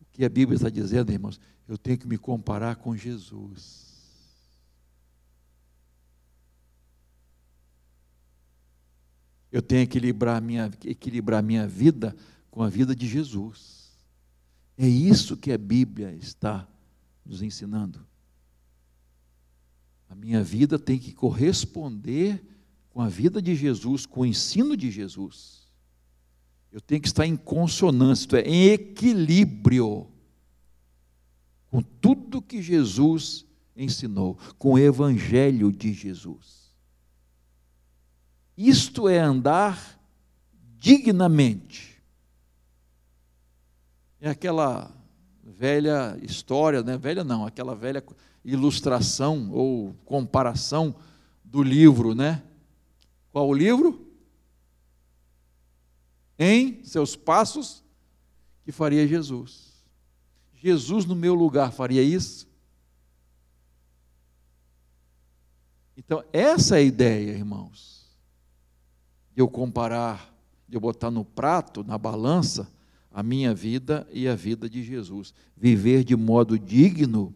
[0.00, 1.40] O que a Bíblia está dizendo, irmãos?
[1.66, 3.90] Eu tenho que me comparar com Jesus.
[9.50, 12.14] Eu tenho que equilibrar minha, equilibrar minha vida
[12.48, 13.90] com a vida de Jesus.
[14.78, 16.68] É isso que a Bíblia está
[17.24, 18.06] nos ensinando.
[20.08, 22.44] A minha vida tem que corresponder
[22.90, 25.66] com a vida de Jesus, com o ensino de Jesus.
[26.70, 30.12] Eu tenho que estar em consonância, isto é, em equilíbrio
[31.72, 36.70] com tudo que Jesus ensinou, com o evangelho de Jesus.
[38.54, 39.98] Isto é andar
[40.78, 41.98] dignamente.
[44.20, 44.94] É aquela
[45.52, 46.96] velha história, né?
[46.96, 48.02] velha não, aquela velha
[48.44, 50.94] ilustração ou comparação
[51.44, 52.42] do livro, né?
[53.30, 54.06] Qual o livro?
[56.38, 57.84] Em seus passos
[58.64, 59.72] que faria Jesus.
[60.54, 62.48] Jesus no meu lugar faria isso?
[65.96, 68.10] Então, essa é a ideia, irmãos,
[69.34, 70.34] de eu comparar,
[70.68, 72.68] de eu botar no prato, na balança,
[73.12, 75.34] a minha vida e a vida de Jesus.
[75.56, 77.34] Viver de modo digno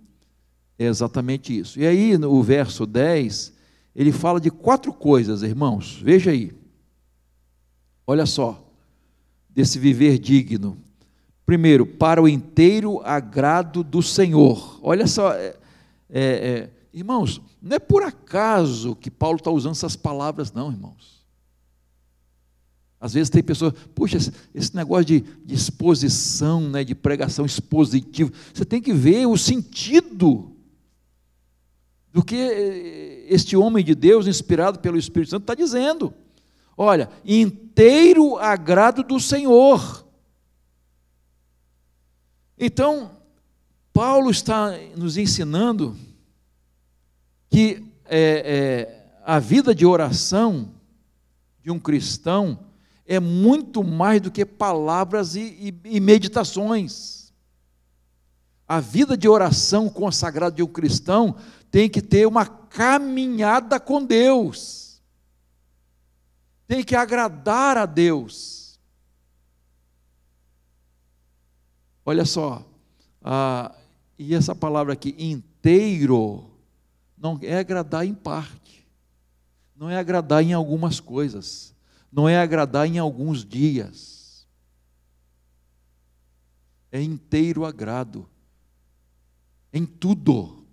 [0.79, 1.79] é exatamente isso.
[1.81, 3.53] E aí, no verso 10,
[3.95, 6.01] ele fala de quatro coisas, irmãos.
[6.03, 6.53] Veja aí.
[8.07, 8.63] Olha só,
[9.49, 10.77] desse viver digno.
[11.45, 14.79] Primeiro, para o inteiro agrado do Senhor.
[14.83, 15.57] Olha só, é,
[16.11, 21.16] é, é, irmãos, não é por acaso que Paulo está usando essas palavras, não, irmãos.
[23.01, 24.17] Às vezes tem pessoas, puxa,
[24.55, 30.53] esse negócio de, de exposição, né, de pregação expositiva, você tem que ver o sentido
[32.13, 36.15] do que eh, este homem de Deus, inspirado pelo Espírito Santo, está dizendo.
[36.75, 40.07] Olha, inteiro agrado do Senhor.
[42.59, 43.11] Então,
[43.93, 45.97] Paulo está nos ensinando
[47.51, 50.71] que é, é, a vida de oração
[51.63, 52.66] de um cristão
[53.07, 55.41] é muito mais do que palavras e,
[55.85, 57.33] e, e meditações.
[58.67, 61.37] A vida de oração consagrada de um cristão
[61.71, 65.01] tem que ter uma caminhada com Deus,
[66.67, 68.81] tem que agradar a Deus.
[72.05, 72.65] Olha só,
[73.23, 73.73] ah,
[74.19, 76.51] e essa palavra aqui, inteiro,
[77.17, 78.87] não é agradar em parte,
[79.77, 81.76] não é agradar em algumas coisas,
[82.11, 84.47] não é agradar em alguns dias,
[86.91, 88.29] é inteiro agrado,
[89.73, 90.67] em tudo,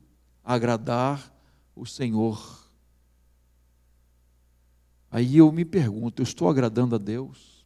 [0.44, 1.34] agradar
[1.76, 2.64] o Senhor.
[5.12, 7.66] Aí eu me pergunto, eu estou agradando a Deus?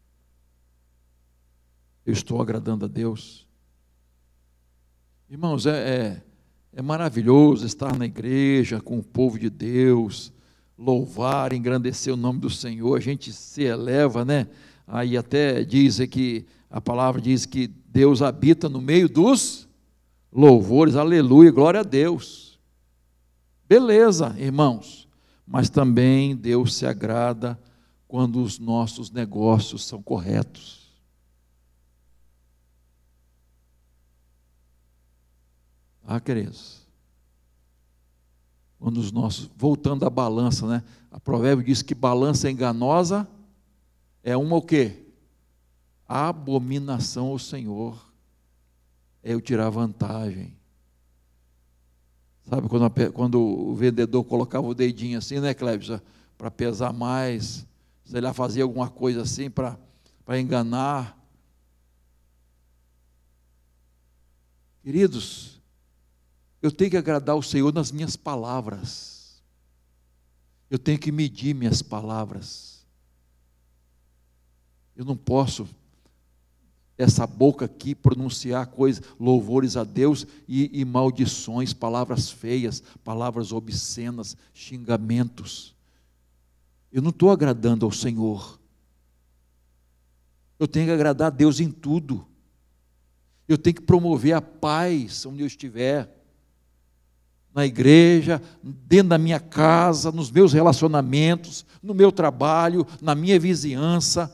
[2.05, 3.47] Eu estou agradando a Deus?
[5.30, 6.24] Irmãos, é, é,
[6.74, 10.32] é, maravilhoso estar na igreja com o povo de Deus,
[10.78, 14.47] louvar, engrandecer o nome do Senhor, a gente se eleva, né?
[14.86, 19.67] Aí até diz que a palavra diz que Deus habita no meio dos
[20.32, 22.59] louvores, aleluia, glória a Deus.
[23.67, 25.07] Beleza, irmãos,
[25.45, 27.59] mas também Deus se agrada
[28.07, 30.88] quando os nossos negócios são corretos.
[36.05, 36.86] Ah, queridos.
[38.80, 40.84] Quando os nossos, voltando à balança, né?
[41.11, 43.28] A provérbio diz que balança enganosa
[44.23, 45.05] é uma o quê?
[46.07, 48.07] Abominação ao Senhor.
[49.23, 50.55] É eu tirar vantagem.
[52.49, 55.99] Sabe quando, a, quando o vendedor colocava o dedinho assim, né, Cleves?
[56.38, 57.65] Para pesar mais.
[58.05, 59.78] Se ele fazia alguma coisa assim para
[60.39, 61.17] enganar.
[64.84, 65.57] Queridos,
[66.68, 69.41] eu tenho que agradar o Senhor nas minhas palavras.
[70.70, 72.86] Eu tenho que medir minhas palavras.
[74.93, 75.65] Eu não posso,
[76.97, 84.36] essa boca aqui, pronunciar coisas, louvores a Deus e, e maldições, palavras feias, palavras obscenas,
[84.53, 85.74] xingamentos.
[86.91, 88.59] Eu não estou agradando ao Senhor.
[90.59, 92.28] Eu tenho que agradar a Deus em tudo.
[93.47, 96.16] Eu tenho que promover a paz onde eu estiver
[97.58, 104.32] na igreja, dentro da minha casa, nos meus relacionamentos, no meu trabalho, na minha vizinhança.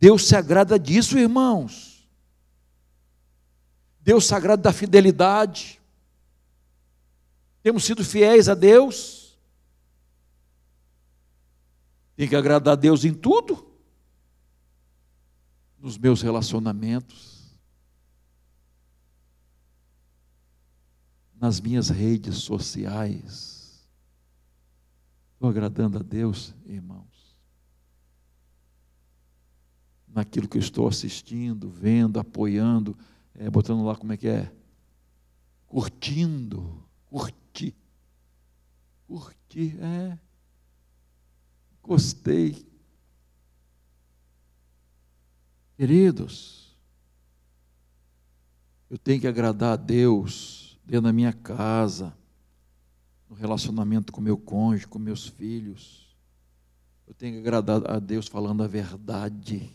[0.00, 2.08] Deus se agrada disso, irmãos.
[4.00, 5.78] Deus se agrada da fidelidade.
[7.62, 9.38] Temos sido fiéis a Deus.
[12.16, 13.62] Tem que agradar a Deus em tudo.
[15.78, 17.33] Nos meus relacionamentos
[21.44, 23.86] nas minhas redes sociais.
[25.34, 27.36] Estou agradando a Deus, irmãos.
[30.08, 32.96] Naquilo que eu estou assistindo, vendo, apoiando,
[33.34, 34.50] é, botando lá como é que é?
[35.66, 37.74] Curtindo, curtir.
[39.06, 40.18] Curtir, é.
[41.82, 42.66] Gostei.
[45.76, 46.74] Queridos,
[48.88, 52.16] eu tenho que agradar a Deus dentro da minha casa,
[53.28, 56.14] no relacionamento com meu cônjuge, com meus filhos.
[57.06, 59.70] Eu tenho que agradar a Deus falando a verdade,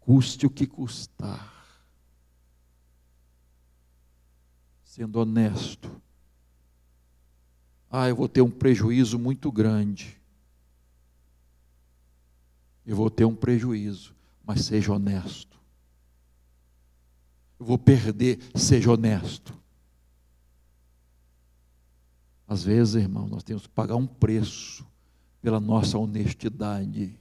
[0.00, 1.52] custe o que custar,
[4.84, 6.00] sendo honesto.
[7.90, 10.18] Ah, eu vou ter um prejuízo muito grande.
[12.86, 14.14] Eu vou ter um prejuízo,
[14.44, 15.60] mas seja honesto.
[17.60, 19.61] Eu vou perder, seja honesto.
[22.46, 24.86] Às vezes, irmão, nós temos que pagar um preço
[25.40, 27.18] pela nossa honestidade.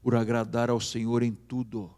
[0.00, 1.94] Por agradar ao Senhor em tudo.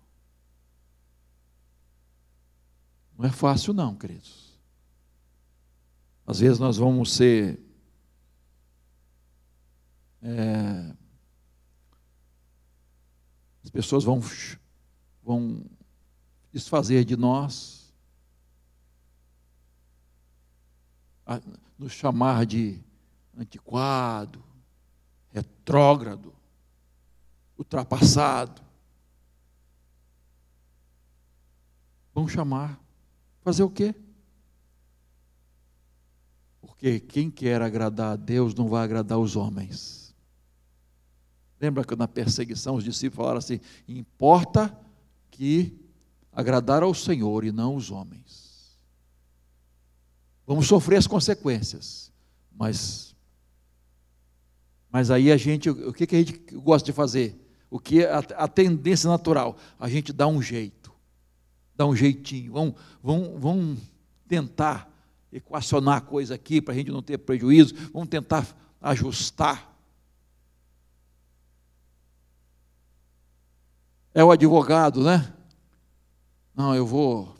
[3.16, 4.48] Não é fácil, não, queridos.
[6.26, 7.58] Às vezes nós vamos ser.
[10.22, 10.94] É,
[13.64, 14.20] as pessoas vão,
[15.22, 15.62] vão
[16.52, 17.77] desfazer de nós,
[21.78, 22.80] nos chamar de
[23.36, 24.42] antiquado,
[25.30, 26.34] retrógrado,
[27.56, 28.62] ultrapassado.
[32.14, 32.80] Vão chamar.
[33.42, 33.94] Fazer o quê?
[36.60, 40.14] Porque quem quer agradar a Deus não vai agradar os homens.
[41.60, 44.76] Lembra que na perseguição os discípulos falaram assim: importa
[45.30, 45.76] que
[46.32, 48.47] agradar ao Senhor e não os homens.
[50.48, 52.10] Vamos sofrer as consequências,
[52.56, 53.14] mas
[54.90, 57.38] mas aí a gente, o que, que a gente gosta de fazer?
[57.70, 59.58] O que é a, a tendência natural?
[59.78, 60.90] A gente dá um jeito,
[61.76, 63.76] dá um jeitinho, vão, vão, vão
[64.26, 64.90] tentar
[65.30, 68.46] equacionar a coisa aqui para a gente não ter prejuízo, vamos tentar
[68.80, 69.70] ajustar.
[74.14, 75.30] É o advogado, né?
[76.54, 77.36] Não, eu vou.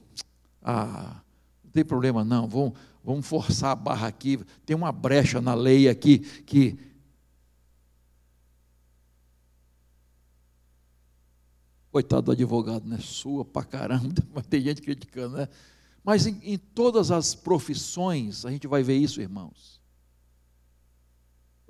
[0.63, 1.23] Ah,
[1.65, 2.47] não tem problema, não.
[2.47, 2.75] Vamos,
[3.09, 4.39] vamos forçar a barra aqui.
[4.67, 6.79] Tem uma brecha na lei aqui que.
[11.91, 12.99] Coitado do advogado, né?
[13.01, 15.49] Sua pra caramba, mas tem gente criticando, né?
[16.05, 19.81] Mas em, em todas as profissões a gente vai ver isso, irmãos.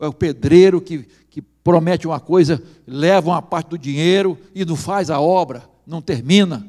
[0.00, 4.74] É o pedreiro que, que promete uma coisa, leva uma parte do dinheiro e não
[4.76, 6.68] faz a obra, não termina.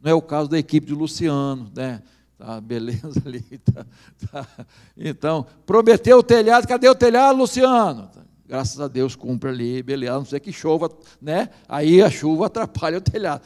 [0.00, 2.02] Não é o caso da equipe de Luciano, né?
[2.44, 3.44] Tá, beleza ali.
[3.72, 3.86] Tá,
[4.26, 4.66] tá.
[4.96, 8.10] Então, prometeu o telhado, cadê o telhado, Luciano?
[8.44, 10.90] Graças a Deus cumpre ali, beleza, não ser que chova,
[11.20, 11.50] né?
[11.68, 13.42] Aí a chuva atrapalha o telhado.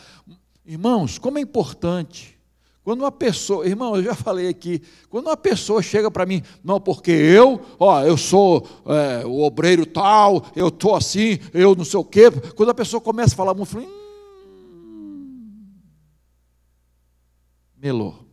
[0.65, 2.39] Irmãos, como é importante
[2.83, 4.81] quando uma pessoa, irmão, eu já falei aqui,
[5.11, 9.85] quando uma pessoa chega para mim, não, porque eu, ó, eu sou é, o obreiro
[9.85, 12.31] tal, eu estou assim, eu não sei o quê.
[12.55, 13.87] Quando a pessoa começa a falar muito, hum,
[17.77, 18.26] melô.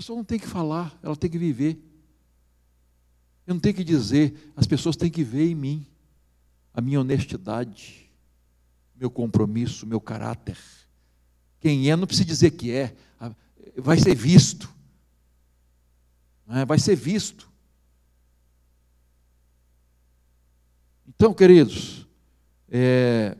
[0.00, 1.78] Pessoa não tem que falar, ela tem que viver.
[3.46, 5.86] Eu não tenho que dizer, as pessoas têm que ver em mim
[6.72, 8.10] a minha honestidade,
[8.96, 10.56] meu compromisso, meu caráter.
[11.60, 12.96] Quem é não precisa dizer que é,
[13.76, 14.74] vai ser visto.
[16.48, 16.64] É?
[16.64, 17.52] Vai ser visto.
[21.06, 22.06] Então, queridos,
[22.70, 23.36] é,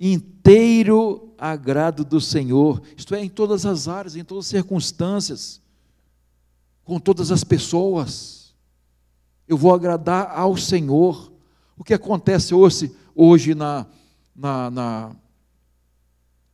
[0.00, 5.65] inteiro agrado do Senhor, isto é, em todas as áreas, em todas as circunstâncias,
[6.86, 8.54] com todas as pessoas,
[9.48, 11.32] eu vou agradar ao Senhor.
[11.76, 13.84] O que acontece hoje, hoje na,
[14.34, 15.16] na, na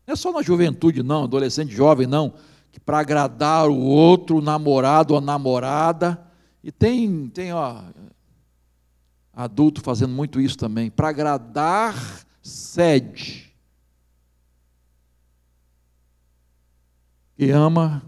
[0.06, 2.34] não é só na juventude, não, adolescente jovem, não,
[2.72, 6.26] que para agradar o outro, o namorado ou a namorada,
[6.64, 7.82] e tem, tem ó,
[9.32, 11.94] adulto fazendo muito isso também, para agradar,
[12.42, 13.54] cede.
[17.36, 18.02] Que ama,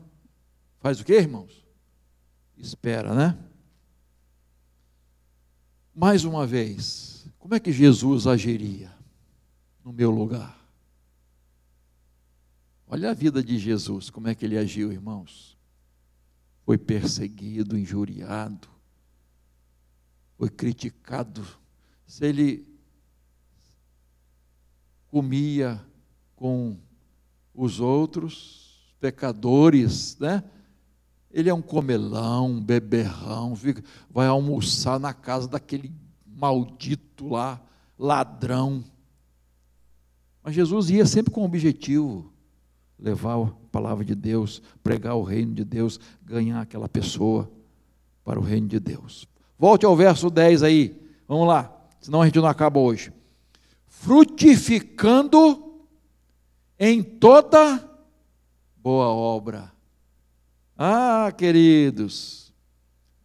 [0.80, 1.63] faz o que, irmãos?
[2.64, 3.38] Espera, né?
[5.94, 8.90] Mais uma vez, como é que Jesus agiria
[9.84, 10.58] no meu lugar?
[12.86, 15.58] Olha a vida de Jesus, como é que ele agiu, irmãos.
[16.64, 18.66] Foi perseguido, injuriado,
[20.38, 21.46] foi criticado.
[22.06, 22.66] Se ele
[25.08, 25.84] comia
[26.34, 26.78] com
[27.54, 30.42] os outros pecadores, né?
[31.34, 33.54] Ele é um comelão, um beberrão,
[34.08, 35.92] vai almoçar na casa daquele
[36.24, 37.60] maldito lá,
[37.98, 38.84] ladrão.
[40.44, 42.32] Mas Jesus ia sempre com um objetivo:
[42.96, 47.50] levar a palavra de Deus, pregar o reino de Deus, ganhar aquela pessoa
[48.22, 49.26] para o reino de Deus.
[49.58, 53.12] Volte ao verso 10 aí, vamos lá, senão a gente não acaba hoje.
[53.88, 55.82] Frutificando
[56.78, 57.90] em toda
[58.76, 59.73] boa obra.
[60.76, 62.52] Ah, queridos,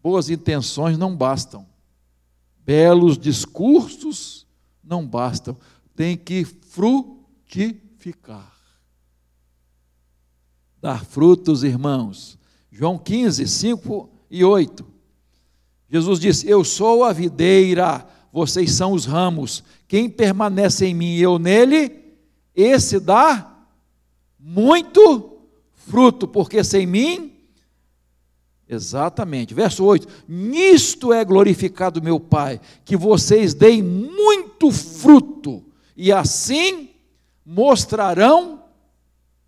[0.01, 1.67] boas intenções não bastam,
[2.65, 4.47] belos discursos
[4.83, 5.57] não bastam,
[5.95, 8.59] tem que frutificar
[10.81, 12.37] dar frutos, irmãos.
[12.71, 14.85] João 15, 5 e 8.
[15.89, 19.63] Jesus disse: Eu sou a videira, vocês são os ramos.
[19.87, 21.91] Quem permanece em mim e eu nele,
[22.55, 23.65] esse dá
[24.39, 25.39] muito
[25.73, 27.35] fruto, porque sem mim.
[28.69, 29.53] Exatamente.
[29.53, 35.63] Verso 8: Nisto é glorificado meu Pai, que vocês deem muito fruto,
[35.97, 36.91] e assim
[37.43, 38.63] mostrarão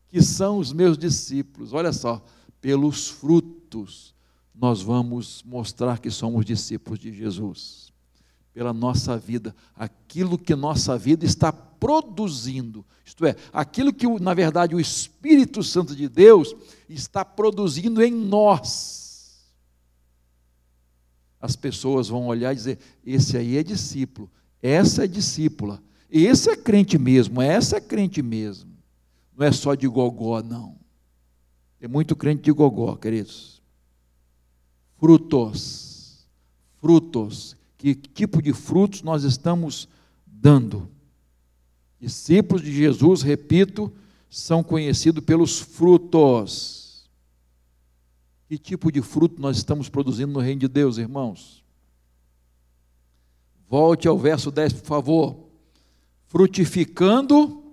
[0.09, 1.72] que são os meus discípulos.
[1.72, 2.19] Olha só,
[2.59, 4.11] pelos frutos
[4.55, 7.91] nós vamos mostrar que somos discípulos de Jesus
[8.53, 14.76] pela nossa vida, aquilo que nossa vida está produzindo, isto é, aquilo que, na verdade,
[14.76, 16.53] o Espírito Santo de Deus
[16.89, 19.00] está produzindo em nós.
[21.41, 24.29] As pessoas vão olhar e dizer: esse aí é discípulo,
[24.61, 28.71] essa é discípula, esse é crente mesmo, essa é crente mesmo.
[29.35, 30.75] Não é só de gogó, não.
[31.79, 33.61] Tem muito crente de gogó, queridos.
[34.99, 36.27] Frutos,
[36.79, 39.89] frutos que tipo de frutos nós estamos
[40.23, 40.87] dando.
[41.99, 43.91] Discípulos de Jesus, repito,
[44.29, 46.90] são conhecidos pelos frutos.
[48.51, 51.63] Que tipo de fruto nós estamos produzindo no reino de Deus, irmãos?
[53.69, 55.47] Volte ao verso 10, por favor.
[56.27, 57.63] Frutificando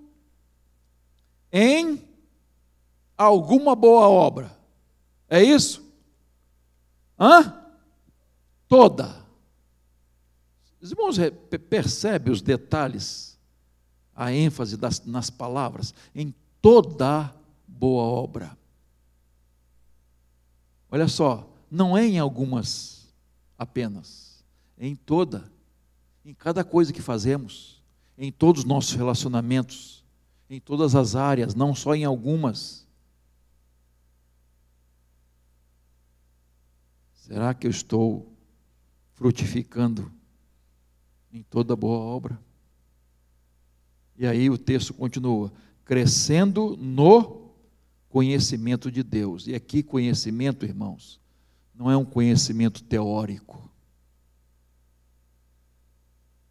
[1.51, 2.01] em
[3.17, 4.57] alguma boa obra.
[5.27, 5.83] É isso?
[7.19, 7.61] Hã?
[8.65, 9.25] Toda.
[10.79, 11.17] Os irmãos
[11.69, 13.37] percebem os detalhes,
[14.15, 17.35] a ênfase das, nas palavras, em toda
[17.67, 18.57] boa obra.
[20.91, 23.07] Olha só, não é em algumas
[23.57, 24.43] apenas,
[24.77, 25.51] é em toda,
[26.25, 27.81] em cada coisa que fazemos,
[28.17, 30.03] em todos os nossos relacionamentos,
[30.49, 32.87] em todas as áreas, não só em algumas.
[37.13, 38.33] Será que eu estou
[39.13, 40.11] frutificando
[41.31, 42.39] em toda boa obra.
[44.17, 45.51] E aí o texto continua:
[45.85, 47.48] crescendo no
[48.09, 49.47] conhecimento de Deus.
[49.47, 51.19] E aqui, conhecimento, irmãos,
[51.73, 53.69] não é um conhecimento teórico.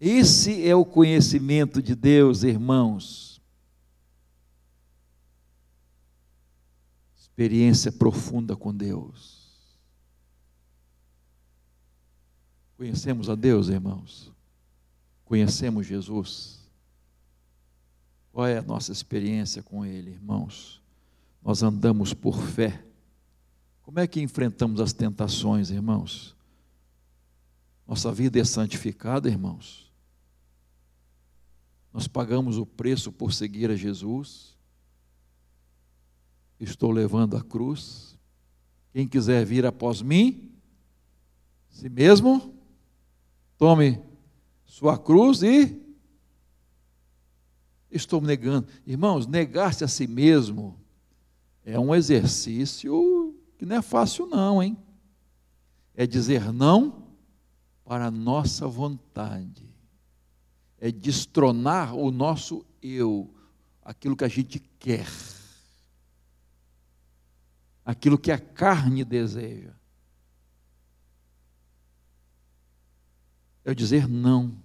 [0.00, 3.26] Esse é o conhecimento de Deus, irmãos.
[7.36, 9.68] experiência profunda com Deus.
[12.78, 14.32] Conhecemos a Deus, irmãos?
[15.26, 16.66] Conhecemos Jesus?
[18.32, 20.82] Qual é a nossa experiência com Ele, irmãos?
[21.42, 22.82] Nós andamos por fé.
[23.82, 26.34] Como é que enfrentamos as tentações, irmãos?
[27.86, 29.92] Nossa vida é santificada, irmãos.
[31.92, 34.56] Nós pagamos o preço por seguir a Jesus
[36.58, 38.18] estou levando a cruz.
[38.92, 40.52] Quem quiser vir após mim,
[41.68, 42.54] si mesmo,
[43.58, 44.00] tome
[44.76, 45.80] sua cruz e
[47.90, 48.68] estou negando.
[48.86, 50.78] Irmãos, negar-se a si mesmo
[51.64, 54.76] é um exercício que não é fácil, não, hein?
[55.94, 57.06] É dizer não
[57.86, 59.66] para a nossa vontade,
[60.78, 63.34] é destronar o nosso eu,
[63.82, 65.06] aquilo que a gente quer
[67.82, 69.72] aquilo que a carne deseja.
[73.64, 74.60] É dizer não,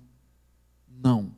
[1.01, 1.31] não,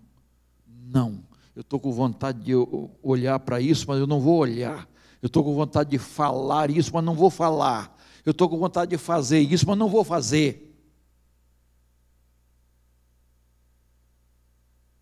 [0.67, 1.23] não.
[1.55, 2.53] Eu estou com vontade de
[3.01, 4.87] olhar para isso, mas eu não vou olhar.
[5.21, 7.95] Eu estou com vontade de falar isso, mas não vou falar.
[8.25, 10.75] Eu estou com vontade de fazer isso, mas não vou fazer.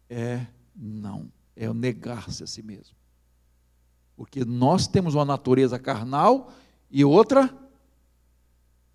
[0.09, 0.45] É
[0.76, 2.95] não, é o negar-se a si mesmo.
[4.16, 6.51] Porque nós temos uma natureza carnal
[6.89, 7.55] e outra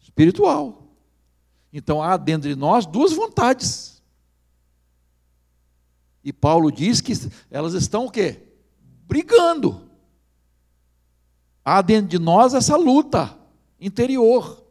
[0.00, 0.82] espiritual.
[1.72, 3.95] Então há dentro de nós duas vontades.
[6.26, 7.12] E Paulo diz que
[7.48, 8.42] elas estão o quê?
[9.06, 9.88] Brigando.
[11.64, 13.38] Há dentro de nós essa luta
[13.78, 14.66] interior.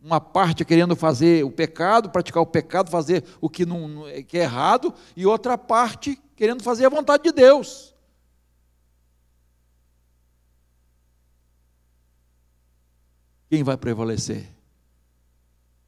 [0.00, 4.42] Uma parte querendo fazer o pecado, praticar o pecado, fazer o que, não, que é
[4.42, 7.92] errado, e outra parte querendo fazer a vontade de Deus.
[13.48, 14.48] Quem vai prevalecer?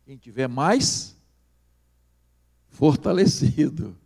[0.05, 1.17] Quem tiver mais
[2.69, 4.02] fortalecido.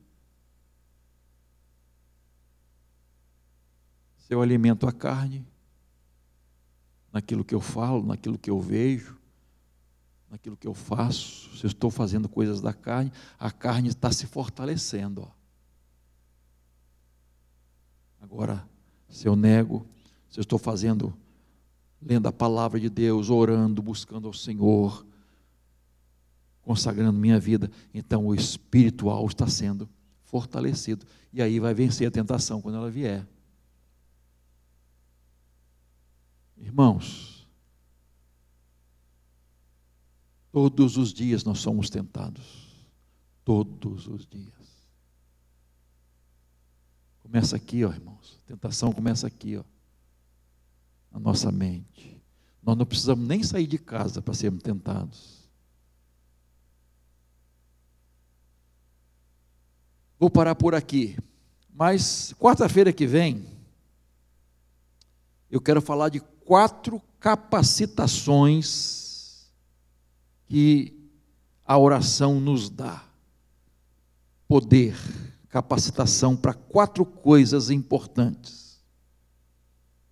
[4.27, 5.47] Se eu alimento a carne,
[7.13, 9.17] naquilo que eu falo, naquilo que eu vejo,
[10.29, 14.27] naquilo que eu faço, se eu estou fazendo coisas da carne, a carne está se
[14.27, 15.23] fortalecendo.
[15.23, 15.29] Ó.
[18.21, 18.69] Agora,
[19.09, 19.87] se eu nego,
[20.29, 21.17] se eu estou fazendo,
[22.03, 25.07] lendo a palavra de Deus, orando, buscando ao Senhor,
[26.63, 29.89] consagrando minha vida, então o espiritual está sendo
[30.25, 31.07] fortalecido.
[31.33, 33.25] E aí vai vencer a tentação quando ela vier.
[36.57, 37.47] Irmãos,
[40.51, 42.67] todos os dias nós somos tentados.
[43.45, 44.55] Todos os dias.
[47.21, 48.41] Começa aqui, ó, irmãos.
[48.45, 49.65] A tentação começa aqui, ó.
[51.13, 52.21] Na nossa mente.
[52.63, 55.49] Nós não precisamos nem sair de casa para sermos tentados.
[60.19, 61.17] Vou parar por aqui.
[61.73, 63.47] Mas quarta-feira que vem,
[65.51, 69.51] eu quero falar de quatro capacitações
[70.47, 70.97] que
[71.65, 73.03] a oração nos dá.
[74.47, 74.97] Poder,
[75.49, 78.81] capacitação para quatro coisas importantes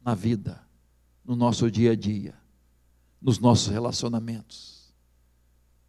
[0.05, 0.61] na vida,
[1.25, 2.35] no nosso dia a dia,
[3.23, 4.93] nos nossos relacionamentos.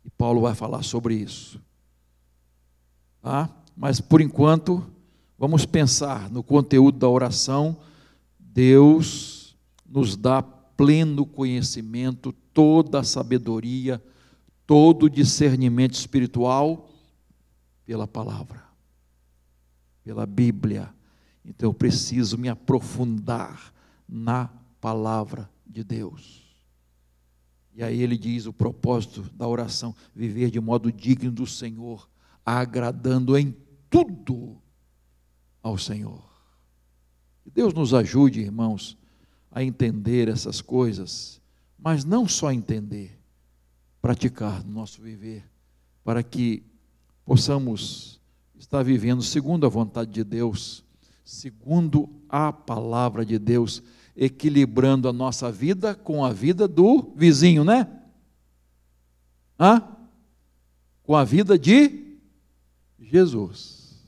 [0.06, 1.60] E Paulo vai falar sobre isso.
[3.20, 3.50] Tá?
[3.76, 4.86] Mas por enquanto,
[5.40, 7.76] vamos pensar no conteúdo da oração.
[8.40, 9.45] Deus
[9.86, 14.04] nos dá pleno conhecimento, toda a sabedoria,
[14.66, 16.90] todo o discernimento espiritual
[17.86, 18.64] pela palavra,
[20.04, 20.94] pela Bíblia.
[21.44, 23.74] Então eu preciso me aprofundar
[24.08, 24.50] na
[24.82, 26.44] palavra de Deus.
[27.74, 32.10] E aí ele diz o propósito da oração: viver de modo digno do Senhor,
[32.46, 33.56] agradando em
[33.90, 34.58] tudo
[35.62, 36.24] ao Senhor.
[37.44, 38.98] Que Deus nos ajude, irmãos
[39.56, 41.42] a entender essas coisas,
[41.80, 43.18] mas não só entender,
[44.02, 45.50] praticar no nosso viver,
[46.04, 46.62] para que
[47.24, 48.20] possamos
[48.60, 50.84] estar vivendo segundo a vontade de Deus,
[51.24, 53.82] segundo a palavra de Deus,
[54.14, 57.88] equilibrando a nossa vida com a vida do vizinho, né?
[59.58, 59.82] Hã?
[61.02, 62.18] Com a vida de
[63.00, 64.04] Jesus.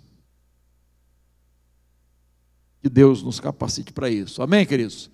[2.81, 4.41] Que Deus nos capacite para isso.
[4.41, 5.09] Amém, queridos?